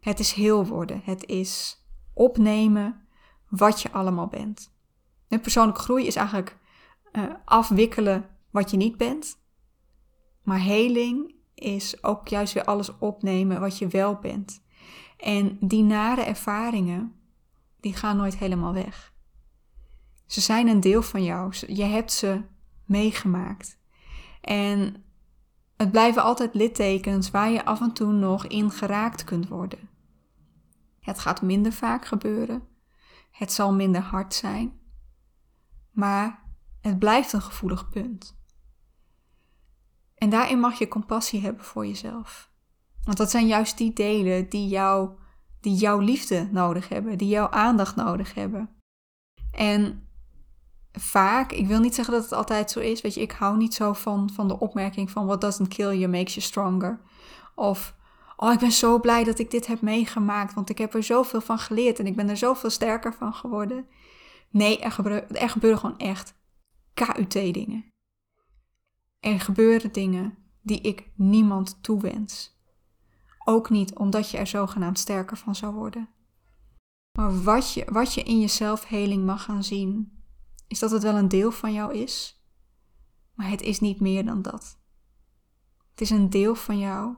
Het 0.00 0.18
is 0.18 0.32
heel 0.32 0.66
worden. 0.66 1.00
Het 1.04 1.26
is 1.26 1.84
opnemen 2.14 3.08
wat 3.48 3.82
je 3.82 3.92
allemaal 3.92 4.28
bent. 4.28 4.69
Persoonlijke 5.38 5.80
groei 5.80 6.06
is 6.06 6.16
eigenlijk 6.16 6.56
uh, 7.12 7.24
afwikkelen 7.44 8.28
wat 8.50 8.70
je 8.70 8.76
niet 8.76 8.96
bent. 8.96 9.38
Maar 10.42 10.60
heling 10.60 11.34
is 11.54 12.04
ook 12.04 12.28
juist 12.28 12.52
weer 12.52 12.64
alles 12.64 12.98
opnemen 12.98 13.60
wat 13.60 13.78
je 13.78 13.88
wel 13.88 14.14
bent. 14.14 14.62
En 15.16 15.56
die 15.60 15.82
nare 15.82 16.22
ervaringen, 16.22 17.14
die 17.80 17.94
gaan 17.94 18.16
nooit 18.16 18.38
helemaal 18.38 18.72
weg. 18.72 19.12
Ze 20.26 20.40
zijn 20.40 20.68
een 20.68 20.80
deel 20.80 21.02
van 21.02 21.24
jou. 21.24 21.52
Je 21.66 21.84
hebt 21.84 22.12
ze 22.12 22.42
meegemaakt. 22.84 23.78
En 24.40 25.04
het 25.76 25.90
blijven 25.90 26.22
altijd 26.22 26.54
littekens 26.54 27.30
waar 27.30 27.50
je 27.50 27.64
af 27.64 27.80
en 27.80 27.92
toe 27.92 28.12
nog 28.12 28.46
in 28.46 28.70
geraakt 28.70 29.24
kunt 29.24 29.48
worden. 29.48 29.88
Het 31.00 31.18
gaat 31.18 31.42
minder 31.42 31.72
vaak 31.72 32.06
gebeuren. 32.06 32.62
Het 33.30 33.52
zal 33.52 33.72
minder 33.72 34.00
hard 34.00 34.34
zijn. 34.34 34.79
Maar 36.00 36.42
het 36.80 36.98
blijft 36.98 37.32
een 37.32 37.42
gevoelig 37.42 37.88
punt. 37.88 38.38
En 40.14 40.30
daarin 40.30 40.60
mag 40.60 40.78
je 40.78 40.88
compassie 40.88 41.40
hebben 41.40 41.64
voor 41.64 41.86
jezelf. 41.86 42.50
Want 43.04 43.16
dat 43.16 43.30
zijn 43.30 43.46
juist 43.46 43.78
die 43.78 43.92
delen 43.92 44.48
die, 44.48 44.68
jou, 44.68 45.10
die 45.60 45.74
jouw 45.74 45.98
liefde 45.98 46.48
nodig 46.52 46.88
hebben, 46.88 47.18
die 47.18 47.28
jouw 47.28 47.48
aandacht 47.48 47.96
nodig 47.96 48.34
hebben. 48.34 48.70
En 49.52 50.08
vaak, 50.92 51.52
ik 51.52 51.66
wil 51.66 51.80
niet 51.80 51.94
zeggen 51.94 52.14
dat 52.14 52.22
het 52.22 52.32
altijd 52.32 52.70
zo 52.70 52.80
is, 52.80 53.00
weet 53.00 53.14
je, 53.14 53.20
ik 53.20 53.32
hou 53.32 53.56
niet 53.56 53.74
zo 53.74 53.92
van, 53.92 54.30
van 54.32 54.48
de 54.48 54.58
opmerking 54.58 55.10
van 55.10 55.26
what 55.26 55.40
doesn't 55.40 55.68
kill 55.68 55.98
you 55.98 56.10
makes 56.10 56.34
you 56.34 56.46
stronger. 56.46 57.00
Of 57.54 57.94
oh, 58.36 58.52
ik 58.52 58.58
ben 58.58 58.72
zo 58.72 59.00
blij 59.00 59.24
dat 59.24 59.38
ik 59.38 59.50
dit 59.50 59.66
heb 59.66 59.80
meegemaakt, 59.80 60.54
want 60.54 60.70
ik 60.70 60.78
heb 60.78 60.94
er 60.94 61.02
zoveel 61.02 61.40
van 61.40 61.58
geleerd 61.58 61.98
en 61.98 62.06
ik 62.06 62.16
ben 62.16 62.28
er 62.28 62.36
zoveel 62.36 62.70
sterker 62.70 63.14
van 63.14 63.34
geworden. 63.34 63.86
Nee, 64.50 64.78
er, 64.78 64.92
gebeuren, 64.92 65.36
er 65.36 65.48
gebeuren 65.48 65.78
gewoon 65.78 65.98
echt 65.98 66.34
KUT-dingen. 66.94 67.84
Er 69.18 69.40
gebeuren 69.40 69.92
dingen 69.92 70.38
die 70.62 70.80
ik 70.80 71.10
niemand 71.14 71.82
toewens. 71.82 72.58
Ook 73.44 73.70
niet 73.70 73.94
omdat 73.94 74.30
je 74.30 74.38
er 74.38 74.46
zogenaamd 74.46 74.98
sterker 74.98 75.36
van 75.36 75.54
zou 75.54 75.74
worden. 75.74 76.08
Maar 77.18 77.42
wat 77.42 77.72
je, 77.72 77.84
wat 77.90 78.14
je 78.14 78.22
in 78.22 78.40
je 78.40 78.48
zelfheling 78.48 79.24
mag 79.24 79.44
gaan 79.44 79.64
zien, 79.64 80.22
is 80.68 80.78
dat 80.78 80.90
het 80.90 81.02
wel 81.02 81.16
een 81.16 81.28
deel 81.28 81.50
van 81.50 81.72
jou 81.72 81.94
is, 81.94 82.44
maar 83.34 83.50
het 83.50 83.62
is 83.62 83.80
niet 83.80 84.00
meer 84.00 84.24
dan 84.24 84.42
dat. 84.42 84.78
Het 85.90 86.00
is 86.00 86.10
een 86.10 86.30
deel 86.30 86.54
van 86.54 86.78
jou 86.78 87.16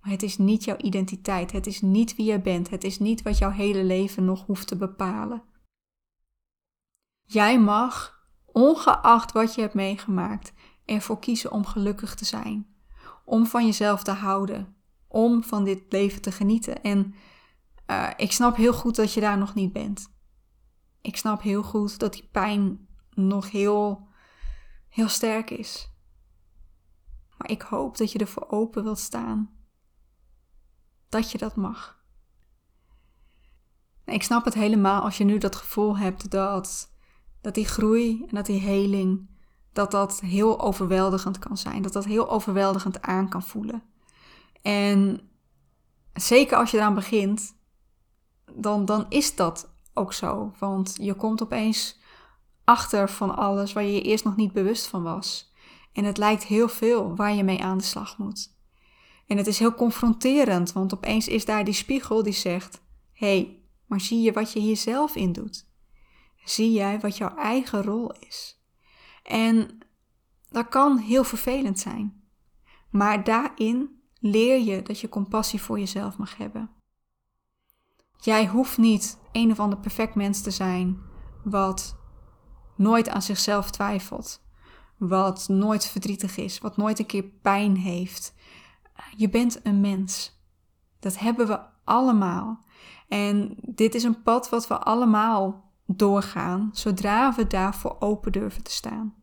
maar 0.00 0.16
het 0.16 0.22
is 0.22 0.38
niet 0.38 0.64
jouw 0.64 0.76
identiteit. 0.76 1.52
Het 1.52 1.66
is 1.66 1.80
niet 1.80 2.16
wie 2.16 2.26
je 2.26 2.40
bent. 2.40 2.70
Het 2.70 2.84
is 2.84 2.98
niet 2.98 3.22
wat 3.22 3.38
jouw 3.38 3.50
hele 3.50 3.84
leven 3.84 4.24
nog 4.24 4.46
hoeft 4.46 4.66
te 4.66 4.76
bepalen. 4.76 5.42
Jij 7.30 7.60
mag 7.60 8.22
ongeacht 8.46 9.32
wat 9.32 9.54
je 9.54 9.60
hebt 9.60 9.74
meegemaakt, 9.74 10.52
ervoor 10.84 11.18
kiezen 11.18 11.52
om 11.52 11.66
gelukkig 11.66 12.14
te 12.14 12.24
zijn. 12.24 12.66
Om 13.24 13.46
van 13.46 13.66
jezelf 13.66 14.02
te 14.02 14.10
houden. 14.10 14.76
Om 15.08 15.44
van 15.44 15.64
dit 15.64 15.82
leven 15.88 16.22
te 16.22 16.32
genieten. 16.32 16.82
En 16.82 17.14
uh, 17.86 18.10
ik 18.16 18.32
snap 18.32 18.56
heel 18.56 18.72
goed 18.72 18.96
dat 18.96 19.12
je 19.12 19.20
daar 19.20 19.38
nog 19.38 19.54
niet 19.54 19.72
bent. 19.72 20.12
Ik 21.00 21.16
snap 21.16 21.42
heel 21.42 21.62
goed 21.62 21.98
dat 21.98 22.12
die 22.12 22.28
pijn 22.32 22.88
nog 23.10 23.50
heel, 23.50 24.08
heel 24.88 25.08
sterk 25.08 25.50
is. 25.50 25.92
Maar 27.36 27.50
ik 27.50 27.62
hoop 27.62 27.96
dat 27.96 28.12
je 28.12 28.18
ervoor 28.18 28.48
open 28.50 28.82
wilt 28.82 28.98
staan. 28.98 29.50
Dat 31.08 31.30
je 31.30 31.38
dat 31.38 31.56
mag. 31.56 32.02
Ik 34.04 34.22
snap 34.22 34.44
het 34.44 34.54
helemaal 34.54 35.02
als 35.02 35.18
je 35.18 35.24
nu 35.24 35.38
dat 35.38 35.56
gevoel 35.56 35.98
hebt 35.98 36.30
dat, 36.30 36.96
dat 37.40 37.54
die 37.54 37.66
groei 37.66 38.24
en 38.28 38.34
dat 38.34 38.46
die 38.46 38.60
heling, 38.60 39.28
dat 39.72 39.90
dat 39.90 40.20
heel 40.20 40.60
overweldigend 40.60 41.38
kan 41.38 41.56
zijn. 41.56 41.82
Dat 41.82 41.92
dat 41.92 42.04
heel 42.04 42.30
overweldigend 42.30 43.02
aan 43.02 43.28
kan 43.28 43.42
voelen. 43.42 43.82
En 44.62 45.20
zeker 46.12 46.56
als 46.56 46.70
je 46.70 46.76
eraan 46.76 46.94
begint, 46.94 47.56
dan, 48.54 48.84
dan 48.84 49.06
is 49.08 49.36
dat 49.36 49.70
ook 49.94 50.12
zo. 50.12 50.52
Want 50.58 50.94
je 51.00 51.14
komt 51.14 51.42
opeens 51.42 51.98
achter 52.64 53.10
van 53.10 53.36
alles 53.36 53.72
waar 53.72 53.82
je 53.82 53.92
je 53.92 54.02
eerst 54.02 54.24
nog 54.24 54.36
niet 54.36 54.52
bewust 54.52 54.86
van 54.86 55.02
was. 55.02 55.52
En 55.92 56.04
het 56.04 56.18
lijkt 56.18 56.44
heel 56.44 56.68
veel 56.68 57.16
waar 57.16 57.34
je 57.34 57.42
mee 57.42 57.62
aan 57.62 57.78
de 57.78 57.84
slag 57.84 58.18
moet. 58.18 58.56
En 59.26 59.36
het 59.36 59.46
is 59.46 59.58
heel 59.58 59.74
confronterend, 59.74 60.72
want 60.72 60.94
opeens 60.94 61.28
is 61.28 61.44
daar 61.44 61.64
die 61.64 61.74
spiegel 61.74 62.22
die 62.22 62.32
zegt: 62.32 62.82
hey, 63.12 63.62
maar 63.86 64.00
zie 64.00 64.20
je 64.20 64.32
wat 64.32 64.52
je 64.52 64.60
hier 64.60 64.76
zelf 64.76 65.16
in 65.16 65.32
doet? 65.32 65.67
Zie 66.48 66.72
jij 66.72 67.00
wat 67.00 67.16
jouw 67.16 67.36
eigen 67.36 67.82
rol 67.82 68.12
is? 68.12 68.62
En 69.22 69.78
dat 70.50 70.68
kan 70.68 70.98
heel 70.98 71.24
vervelend 71.24 71.78
zijn. 71.78 72.22
Maar 72.90 73.24
daarin 73.24 74.02
leer 74.20 74.60
je 74.60 74.82
dat 74.82 75.00
je 75.00 75.08
compassie 75.08 75.62
voor 75.62 75.78
jezelf 75.78 76.16
mag 76.16 76.36
hebben. 76.36 76.70
Jij 78.16 78.46
hoeft 78.46 78.78
niet 78.78 79.18
een 79.32 79.50
of 79.50 79.60
ander 79.60 79.78
perfect 79.78 80.14
mens 80.14 80.40
te 80.40 80.50
zijn 80.50 80.98
wat 81.44 81.96
nooit 82.76 83.08
aan 83.08 83.22
zichzelf 83.22 83.70
twijfelt, 83.70 84.42
wat 84.96 85.48
nooit 85.48 85.86
verdrietig 85.86 86.36
is, 86.36 86.58
wat 86.58 86.76
nooit 86.76 86.98
een 86.98 87.06
keer 87.06 87.24
pijn 87.24 87.76
heeft. 87.76 88.34
Je 89.16 89.28
bent 89.28 89.60
een 89.62 89.80
mens. 89.80 90.40
Dat 91.00 91.18
hebben 91.18 91.46
we 91.46 91.60
allemaal. 91.84 92.64
En 93.08 93.56
dit 93.60 93.94
is 93.94 94.02
een 94.02 94.22
pad 94.22 94.48
wat 94.48 94.66
we 94.66 94.78
allemaal 94.78 95.67
doorgaan, 95.96 96.70
zodra 96.72 97.34
we 97.34 97.46
daarvoor 97.46 97.96
open 97.98 98.32
durven 98.32 98.62
te 98.62 98.70
staan. 98.70 99.14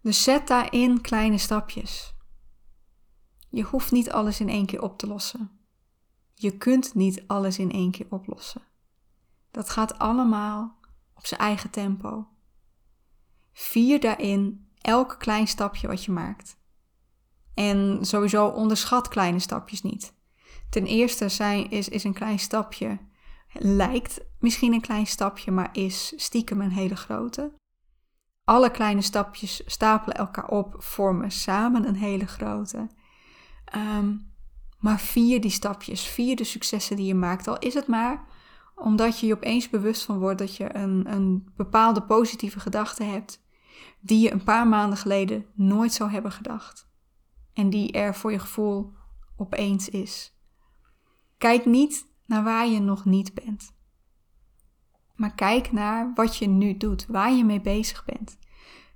Dus 0.00 0.22
zet 0.22 0.46
daarin 0.46 1.00
kleine 1.00 1.38
stapjes. 1.38 2.14
Je 3.48 3.62
hoeft 3.62 3.92
niet 3.92 4.10
alles 4.10 4.40
in 4.40 4.48
één 4.48 4.66
keer 4.66 4.82
op 4.82 4.98
te 4.98 5.06
lossen. 5.06 5.50
Je 6.34 6.56
kunt 6.56 6.94
niet 6.94 7.24
alles 7.26 7.58
in 7.58 7.72
één 7.72 7.90
keer 7.90 8.06
oplossen. 8.10 8.62
Dat 9.50 9.70
gaat 9.70 9.98
allemaal 9.98 10.78
op 11.14 11.26
zijn 11.26 11.40
eigen 11.40 11.70
tempo. 11.70 12.26
Vier 13.52 14.00
daarin 14.00 14.68
elk 14.80 15.16
klein 15.18 15.46
stapje 15.46 15.86
wat 15.86 16.04
je 16.04 16.12
maakt. 16.12 16.56
En 17.54 17.98
sowieso 18.00 18.46
onderschat 18.46 19.08
kleine 19.08 19.38
stapjes 19.38 19.82
niet. 19.82 20.14
Ten 20.70 20.86
eerste 20.86 21.28
zijn, 21.28 21.70
is, 21.70 21.88
is 21.88 22.04
een 22.04 22.12
klein 22.12 22.38
stapje, 22.38 22.98
lijkt 23.58 24.20
misschien 24.38 24.72
een 24.72 24.80
klein 24.80 25.06
stapje, 25.06 25.50
maar 25.50 25.68
is 25.72 26.12
stiekem 26.16 26.60
een 26.60 26.70
hele 26.70 26.96
grote. 26.96 27.52
Alle 28.44 28.70
kleine 28.70 29.02
stapjes 29.02 29.62
stapelen 29.66 30.16
elkaar 30.16 30.48
op, 30.48 30.74
vormen 30.78 31.30
samen 31.30 31.88
een 31.88 31.96
hele 31.96 32.26
grote. 32.26 32.88
Ehm, 33.64 34.16
maar 34.78 35.00
vier 35.00 35.40
die 35.40 35.50
stapjes, 35.50 36.02
vier 36.02 36.36
de 36.36 36.44
successen 36.44 36.96
die 36.96 37.06
je 37.06 37.14
maakt, 37.14 37.48
al 37.48 37.58
is 37.58 37.74
het 37.74 37.86
maar 37.86 38.24
omdat 38.76 39.20
je 39.20 39.26
je 39.26 39.34
opeens 39.34 39.70
bewust 39.70 40.04
van 40.04 40.18
wordt 40.18 40.38
dat 40.38 40.56
je 40.56 40.76
een, 40.76 41.12
een 41.12 41.52
bepaalde 41.56 42.02
positieve 42.02 42.60
gedachte 42.60 43.04
hebt, 43.04 43.42
die 44.00 44.20
je 44.20 44.32
een 44.32 44.44
paar 44.44 44.68
maanden 44.68 44.98
geleden 44.98 45.46
nooit 45.54 45.92
zou 45.92 46.10
hebben 46.10 46.32
gedacht. 46.32 46.88
En 47.52 47.70
die 47.70 47.92
er 47.92 48.14
voor 48.14 48.32
je 48.32 48.38
gevoel 48.38 48.92
opeens 49.36 49.88
is. 49.88 50.36
Kijk 51.38 51.64
niet 51.64 52.06
naar 52.26 52.44
waar 52.44 52.66
je 52.66 52.80
nog 52.80 53.04
niet 53.04 53.34
bent. 53.34 53.74
Maar 55.14 55.34
kijk 55.34 55.72
naar 55.72 56.12
wat 56.14 56.36
je 56.36 56.46
nu 56.46 56.76
doet, 56.76 57.06
waar 57.06 57.32
je 57.32 57.44
mee 57.44 57.60
bezig 57.60 58.04
bent. 58.04 58.38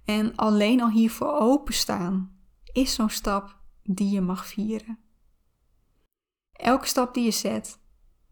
En 0.04 0.36
alleen 0.36 0.80
al 0.80 0.90
hiervoor 0.90 1.32
openstaan 1.32 2.38
is 2.72 2.94
zo'n 2.94 3.10
stap 3.10 3.58
die 3.82 4.10
je 4.10 4.20
mag 4.20 4.46
vieren. 4.46 4.98
Elke 6.52 6.86
stap 6.86 7.14
die 7.14 7.24
je 7.24 7.30
zet 7.30 7.78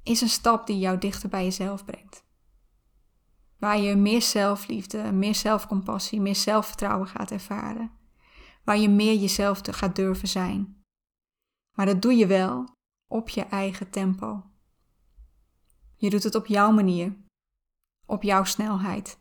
is 0.03 0.21
een 0.21 0.29
stap 0.29 0.67
die 0.67 0.79
jou 0.79 0.99
dichter 0.99 1.29
bij 1.29 1.45
jezelf 1.45 1.85
brengt. 1.85 2.27
Waar 3.59 3.79
je 3.79 3.97
meer 3.97 4.23
zelfliefde, 4.23 5.13
meer 5.13 5.35
zelfcompassie, 5.35 6.21
meer 6.21 6.37
zelfvertrouwen 6.37 7.09
gaat 7.09 7.31
ervaren. 7.31 7.91
Waar 8.65 8.79
je 8.79 8.89
meer 8.89 9.15
jezelf 9.15 9.61
te 9.61 9.73
gaat 9.73 9.97
durven 9.97 10.29
zijn. 10.29 10.83
Maar 11.73 11.87
dat 11.87 12.03
doe 12.03 12.17
je 12.17 12.27
wel 12.27 12.69
op 13.07 13.29
je 13.29 13.45
eigen 13.45 13.91
tempo. 13.91 14.48
Je 15.99 16.11
doet 16.11 16.23
het 16.23 16.35
op 16.35 16.47
jouw 16.47 16.71
manier, 16.71 17.17
op 18.07 18.23
jouw 18.23 18.45
snelheid. 18.45 19.19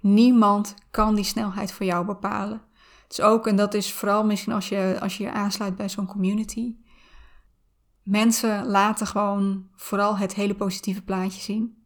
Niemand 0.00 0.74
kan 0.90 1.14
die 1.14 1.24
snelheid 1.24 1.72
voor 1.72 1.86
jou 1.86 2.06
bepalen. 2.06 2.62
Het 3.02 3.12
is 3.12 3.20
ook, 3.20 3.46
en 3.46 3.56
dat 3.56 3.74
is 3.74 3.92
vooral 3.92 4.24
misschien 4.24 4.52
als 4.52 4.68
je 4.68 4.98
als 5.00 5.16
je, 5.16 5.32
aansluit 5.32 5.76
bij 5.76 5.88
zo'n 5.88 6.06
community. 6.06 6.76
Mensen 8.02 8.66
laten 8.66 9.06
gewoon 9.06 9.68
vooral 9.74 10.16
het 10.16 10.34
hele 10.34 10.54
positieve 10.54 11.02
plaatje 11.02 11.40
zien. 11.40 11.84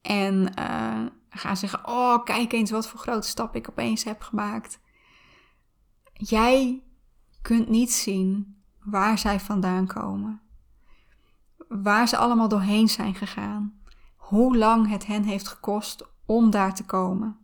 En 0.00 0.52
uh, 0.58 1.06
gaan 1.28 1.56
zeggen: 1.56 1.86
Oh, 1.86 2.24
kijk 2.24 2.52
eens 2.52 2.70
wat 2.70 2.88
voor 2.88 3.00
grote 3.00 3.28
stap 3.28 3.56
ik 3.56 3.68
opeens 3.68 4.04
heb 4.04 4.22
gemaakt. 4.22 4.80
Jij 6.12 6.82
kunt 7.42 7.68
niet 7.68 7.92
zien 7.92 8.62
waar 8.84 9.18
zij 9.18 9.40
vandaan 9.40 9.86
komen. 9.86 10.40
Waar 11.78 12.08
ze 12.08 12.16
allemaal 12.16 12.48
doorheen 12.48 12.88
zijn 12.88 13.14
gegaan. 13.14 13.82
Hoe 14.16 14.56
lang 14.56 14.88
het 14.88 15.06
hen 15.06 15.22
heeft 15.22 15.48
gekost 15.48 16.12
om 16.26 16.50
daar 16.50 16.74
te 16.74 16.84
komen. 16.84 17.38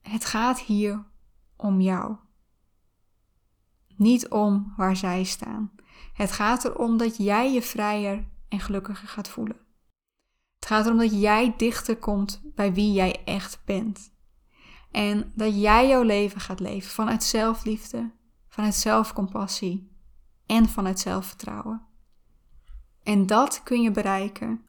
Het 0.00 0.24
gaat 0.24 0.60
hier 0.60 1.04
om 1.56 1.80
jou. 1.80 2.16
Niet 3.96 4.28
om 4.28 4.72
waar 4.76 4.96
zij 4.96 5.24
staan. 5.24 5.72
Het 6.12 6.32
gaat 6.32 6.64
erom 6.64 6.96
dat 6.96 7.16
jij 7.16 7.52
je 7.52 7.62
vrijer 7.62 8.28
en 8.48 8.60
gelukkiger 8.60 9.08
gaat 9.08 9.28
voelen. 9.28 9.56
Het 10.54 10.66
gaat 10.66 10.86
erom 10.86 10.98
dat 10.98 11.20
jij 11.20 11.54
dichter 11.56 11.96
komt 11.96 12.42
bij 12.54 12.72
wie 12.72 12.92
jij 12.92 13.24
echt 13.24 13.64
bent. 13.64 14.12
En 14.90 15.32
dat 15.34 15.60
jij 15.60 15.88
jouw 15.88 16.02
leven 16.02 16.40
gaat 16.40 16.60
leven 16.60 16.90
vanuit 16.90 17.22
zelfliefde, 17.22 18.10
vanuit 18.48 18.74
zelfcompassie 18.74 19.91
en 20.52 20.68
vanuit 20.68 21.00
zelfvertrouwen. 21.00 21.86
En 23.02 23.26
dat 23.26 23.62
kun 23.62 23.82
je 23.82 23.90
bereiken 23.90 24.66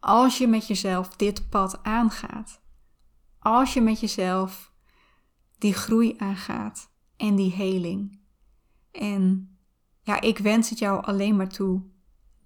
als 0.00 0.38
je 0.38 0.46
met 0.46 0.66
jezelf 0.66 1.08
dit 1.08 1.48
pad 1.48 1.82
aangaat. 1.82 2.62
Als 3.38 3.74
je 3.74 3.80
met 3.80 4.00
jezelf 4.00 4.72
die 5.58 5.74
groei 5.74 6.14
aangaat 6.18 6.90
en 7.16 7.34
die 7.34 7.52
heling. 7.52 8.20
En 8.90 9.56
ja, 10.02 10.20
ik 10.20 10.38
wens 10.38 10.70
het 10.70 10.78
jou 10.78 11.04
alleen 11.04 11.36
maar 11.36 11.48
toe 11.48 11.82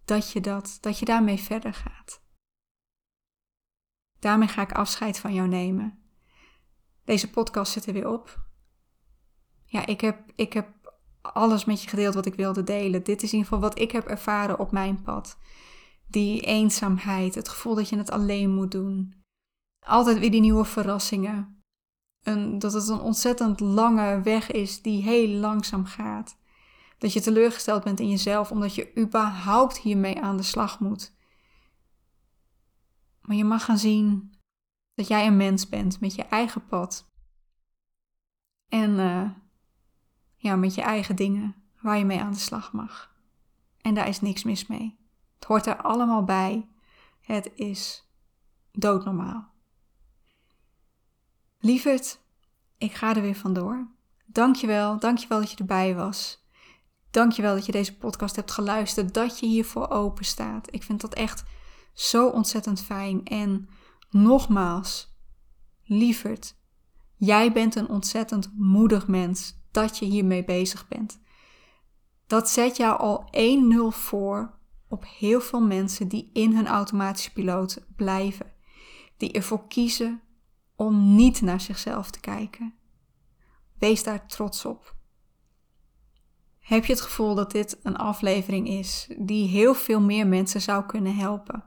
dat 0.04 0.32
je 0.32 0.40
dat, 0.40 0.78
dat 0.80 0.98
je 0.98 1.04
daarmee 1.04 1.38
verder 1.38 1.74
gaat. 1.74 2.22
Daarmee 4.18 4.48
ga 4.48 4.62
ik 4.62 4.72
afscheid 4.72 5.18
van 5.18 5.34
jou 5.34 5.48
nemen. 5.48 5.98
Deze 7.04 7.30
podcast 7.30 7.72
zit 7.72 7.86
er 7.86 7.92
weer 7.92 8.08
op. 8.08 8.44
Ja, 9.64 9.86
ik 9.86 10.00
heb, 10.00 10.32
ik 10.34 10.52
heb 10.52 10.85
alles 11.32 11.64
met 11.64 11.82
je 11.82 11.88
gedeeld 11.88 12.14
wat 12.14 12.26
ik 12.26 12.34
wilde 12.34 12.64
delen. 12.64 13.04
Dit 13.04 13.22
is 13.22 13.32
in 13.32 13.38
ieder 13.38 13.52
geval 13.52 13.68
wat 13.68 13.78
ik 13.78 13.90
heb 13.90 14.06
ervaren 14.06 14.58
op 14.58 14.70
mijn 14.70 15.02
pad. 15.02 15.38
Die 16.08 16.40
eenzaamheid, 16.40 17.34
het 17.34 17.48
gevoel 17.48 17.74
dat 17.74 17.88
je 17.88 17.96
het 17.96 18.10
alleen 18.10 18.54
moet 18.54 18.70
doen. 18.70 19.14
Altijd 19.80 20.18
weer 20.18 20.30
die 20.30 20.40
nieuwe 20.40 20.64
verrassingen. 20.64 21.64
En 22.22 22.58
dat 22.58 22.72
het 22.72 22.88
een 22.88 23.00
ontzettend 23.00 23.60
lange 23.60 24.20
weg 24.20 24.50
is 24.50 24.82
die 24.82 25.02
heel 25.02 25.28
langzaam 25.28 25.84
gaat. 25.84 26.36
Dat 26.98 27.12
je 27.12 27.20
teleurgesteld 27.20 27.84
bent 27.84 28.00
in 28.00 28.08
jezelf 28.08 28.50
omdat 28.50 28.74
je 28.74 28.96
überhaupt 28.98 29.78
hiermee 29.78 30.20
aan 30.20 30.36
de 30.36 30.42
slag 30.42 30.80
moet. 30.80 31.14
Maar 33.20 33.36
je 33.36 33.44
mag 33.44 33.64
gaan 33.64 33.78
zien 33.78 34.34
dat 34.94 35.08
jij 35.08 35.26
een 35.26 35.36
mens 35.36 35.68
bent 35.68 36.00
met 36.00 36.14
je 36.14 36.22
eigen 36.22 36.66
pad. 36.66 37.10
En 38.68 38.90
uh, 38.90 39.30
met 40.54 40.74
je 40.74 40.82
eigen 40.82 41.16
dingen 41.16 41.54
waar 41.80 41.98
je 41.98 42.04
mee 42.04 42.20
aan 42.20 42.32
de 42.32 42.38
slag 42.38 42.72
mag. 42.72 43.14
En 43.80 43.94
daar 43.94 44.08
is 44.08 44.20
niks 44.20 44.44
mis 44.44 44.66
mee. 44.66 44.98
Het 45.34 45.44
hoort 45.44 45.66
er 45.66 45.82
allemaal 45.82 46.24
bij. 46.24 46.68
Het 47.20 47.50
is 47.54 48.08
doodnormaal. 48.72 49.54
Lieverd, 51.58 52.20
ik 52.78 52.94
ga 52.94 53.14
er 53.14 53.22
weer 53.22 53.34
vandoor. 53.34 53.90
Dankjewel, 54.26 54.98
dankjewel 54.98 55.40
dat 55.40 55.50
je 55.50 55.56
erbij 55.56 55.94
was. 55.94 56.44
Dankjewel 57.10 57.54
dat 57.54 57.66
je 57.66 57.72
deze 57.72 57.96
podcast 57.96 58.36
hebt 58.36 58.50
geluisterd, 58.50 59.14
dat 59.14 59.38
je 59.38 59.46
hiervoor 59.46 59.88
open 59.88 60.24
staat. 60.24 60.74
Ik 60.74 60.82
vind 60.82 61.00
dat 61.00 61.14
echt 61.14 61.44
zo 61.92 62.28
ontzettend 62.28 62.80
fijn. 62.80 63.24
En 63.24 63.68
nogmaals, 64.10 65.16
lieverd, 65.84 66.56
jij 67.16 67.52
bent 67.52 67.74
een 67.74 67.88
ontzettend 67.88 68.50
moedig 68.54 69.08
mens 69.08 69.64
dat 69.76 69.98
je 69.98 70.04
hiermee 70.04 70.44
bezig 70.44 70.88
bent. 70.88 71.20
Dat 72.26 72.48
zet 72.48 72.76
jou 72.76 72.98
al 72.98 73.28
1-0 73.92 73.96
voor 73.96 74.58
op 74.88 75.04
heel 75.18 75.40
veel 75.40 75.60
mensen 75.60 76.08
die 76.08 76.30
in 76.32 76.54
hun 76.54 76.66
automatische 76.66 77.32
piloot 77.32 77.86
blijven. 77.96 78.52
Die 79.16 79.32
ervoor 79.32 79.66
kiezen 79.68 80.22
om 80.76 81.14
niet 81.14 81.40
naar 81.40 81.60
zichzelf 81.60 82.10
te 82.10 82.20
kijken. 82.20 82.74
Wees 83.78 84.02
daar 84.02 84.26
trots 84.26 84.64
op. 84.64 84.96
Heb 86.58 86.84
je 86.84 86.92
het 86.92 87.02
gevoel 87.02 87.34
dat 87.34 87.50
dit 87.50 87.78
een 87.82 87.96
aflevering 87.96 88.68
is 88.68 89.08
die 89.18 89.48
heel 89.48 89.74
veel 89.74 90.00
meer 90.00 90.26
mensen 90.26 90.60
zou 90.60 90.86
kunnen 90.86 91.16
helpen? 91.16 91.64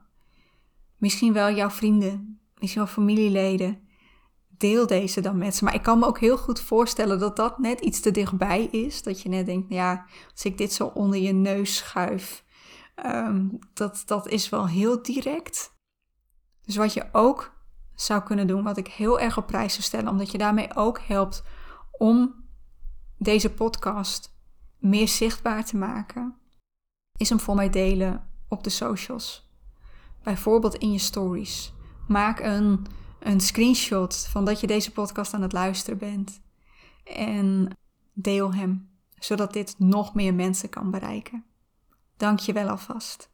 Misschien 0.97 1.33
wel 1.33 1.51
jouw 1.51 1.69
vrienden, 1.69 2.39
misschien 2.59 2.81
wel 2.81 2.91
familieleden. 2.91 3.87
Deel 4.59 4.87
deze 4.87 5.21
dan 5.21 5.37
met 5.37 5.55
ze. 5.55 5.63
Maar 5.63 5.73
ik 5.73 5.81
kan 5.81 5.99
me 5.99 6.05
ook 6.05 6.19
heel 6.19 6.37
goed 6.37 6.59
voorstellen 6.59 7.19
dat 7.19 7.35
dat 7.35 7.59
net 7.59 7.79
iets 7.79 7.99
te 7.99 8.11
dichtbij 8.11 8.63
is. 8.63 9.03
Dat 9.03 9.21
je 9.21 9.29
net 9.29 9.45
denkt, 9.45 9.69
nou 9.69 9.81
ja, 9.81 10.05
als 10.31 10.45
ik 10.45 10.57
dit 10.57 10.73
zo 10.73 10.85
onder 10.85 11.19
je 11.19 11.33
neus 11.33 11.75
schuif, 11.75 12.43
ehm, 12.95 13.47
dat, 13.73 14.03
dat 14.05 14.27
is 14.27 14.49
wel 14.49 14.67
heel 14.67 15.01
direct. 15.01 15.73
Dus 16.61 16.75
wat 16.75 16.93
je 16.93 17.09
ook 17.11 17.57
zou 17.95 18.23
kunnen 18.23 18.47
doen, 18.47 18.63
wat 18.63 18.77
ik 18.77 18.87
heel 18.87 19.19
erg 19.19 19.37
op 19.37 19.47
prijs 19.47 19.73
zou 19.73 19.83
stellen, 19.83 20.11
omdat 20.11 20.31
je 20.31 20.37
daarmee 20.37 20.75
ook 20.75 20.99
helpt 20.99 21.43
om 21.91 22.35
deze 23.17 23.53
podcast 23.53 24.37
meer 24.77 25.07
zichtbaar 25.07 25.65
te 25.65 25.77
maken, 25.77 26.35
is 27.17 27.29
hem 27.29 27.39
voor 27.39 27.55
mij 27.55 27.69
delen 27.69 28.29
op 28.47 28.63
de 28.63 28.69
socials. 28.69 29.49
Bijvoorbeeld 30.23 30.75
in 30.75 30.91
je 30.91 30.99
stories. 30.99 31.73
Maak 32.07 32.39
een, 32.39 32.85
een 33.19 33.39
screenshot 33.39 34.27
van 34.31 34.45
dat 34.45 34.59
je 34.59 34.67
deze 34.67 34.91
podcast 34.91 35.33
aan 35.33 35.41
het 35.41 35.53
luisteren 35.53 35.99
bent. 35.99 36.41
En 37.03 37.77
deel 38.13 38.53
hem, 38.53 38.89
zodat 39.15 39.53
dit 39.53 39.75
nog 39.77 40.13
meer 40.13 40.33
mensen 40.33 40.69
kan 40.69 40.91
bereiken. 40.91 41.45
Dank 42.17 42.39
je 42.39 42.53
wel 42.53 42.67
alvast. 42.67 43.31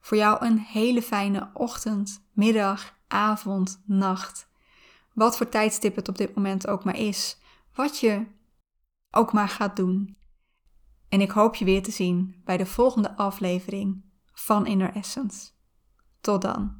Voor 0.00 0.16
jou 0.16 0.46
een 0.46 0.58
hele 0.58 1.02
fijne 1.02 1.50
ochtend, 1.54 2.24
middag, 2.32 2.96
avond, 3.08 3.82
nacht. 3.84 4.48
Wat 5.14 5.36
voor 5.36 5.48
tijdstip 5.48 5.96
het 5.96 6.08
op 6.08 6.18
dit 6.18 6.34
moment 6.34 6.66
ook 6.66 6.84
maar 6.84 6.96
is. 6.96 7.38
Wat 7.74 7.98
je 7.98 8.26
ook 9.10 9.32
maar 9.32 9.48
gaat 9.48 9.76
doen. 9.76 10.16
En 11.08 11.20
ik 11.20 11.30
hoop 11.30 11.54
je 11.54 11.64
weer 11.64 11.82
te 11.82 11.90
zien 11.90 12.40
bij 12.44 12.56
de 12.56 12.66
volgende 12.66 13.16
aflevering 13.16 14.04
van 14.32 14.66
Inner 14.66 14.94
Essence. 14.94 15.50
Tot 16.20 16.42
dan. 16.42 16.77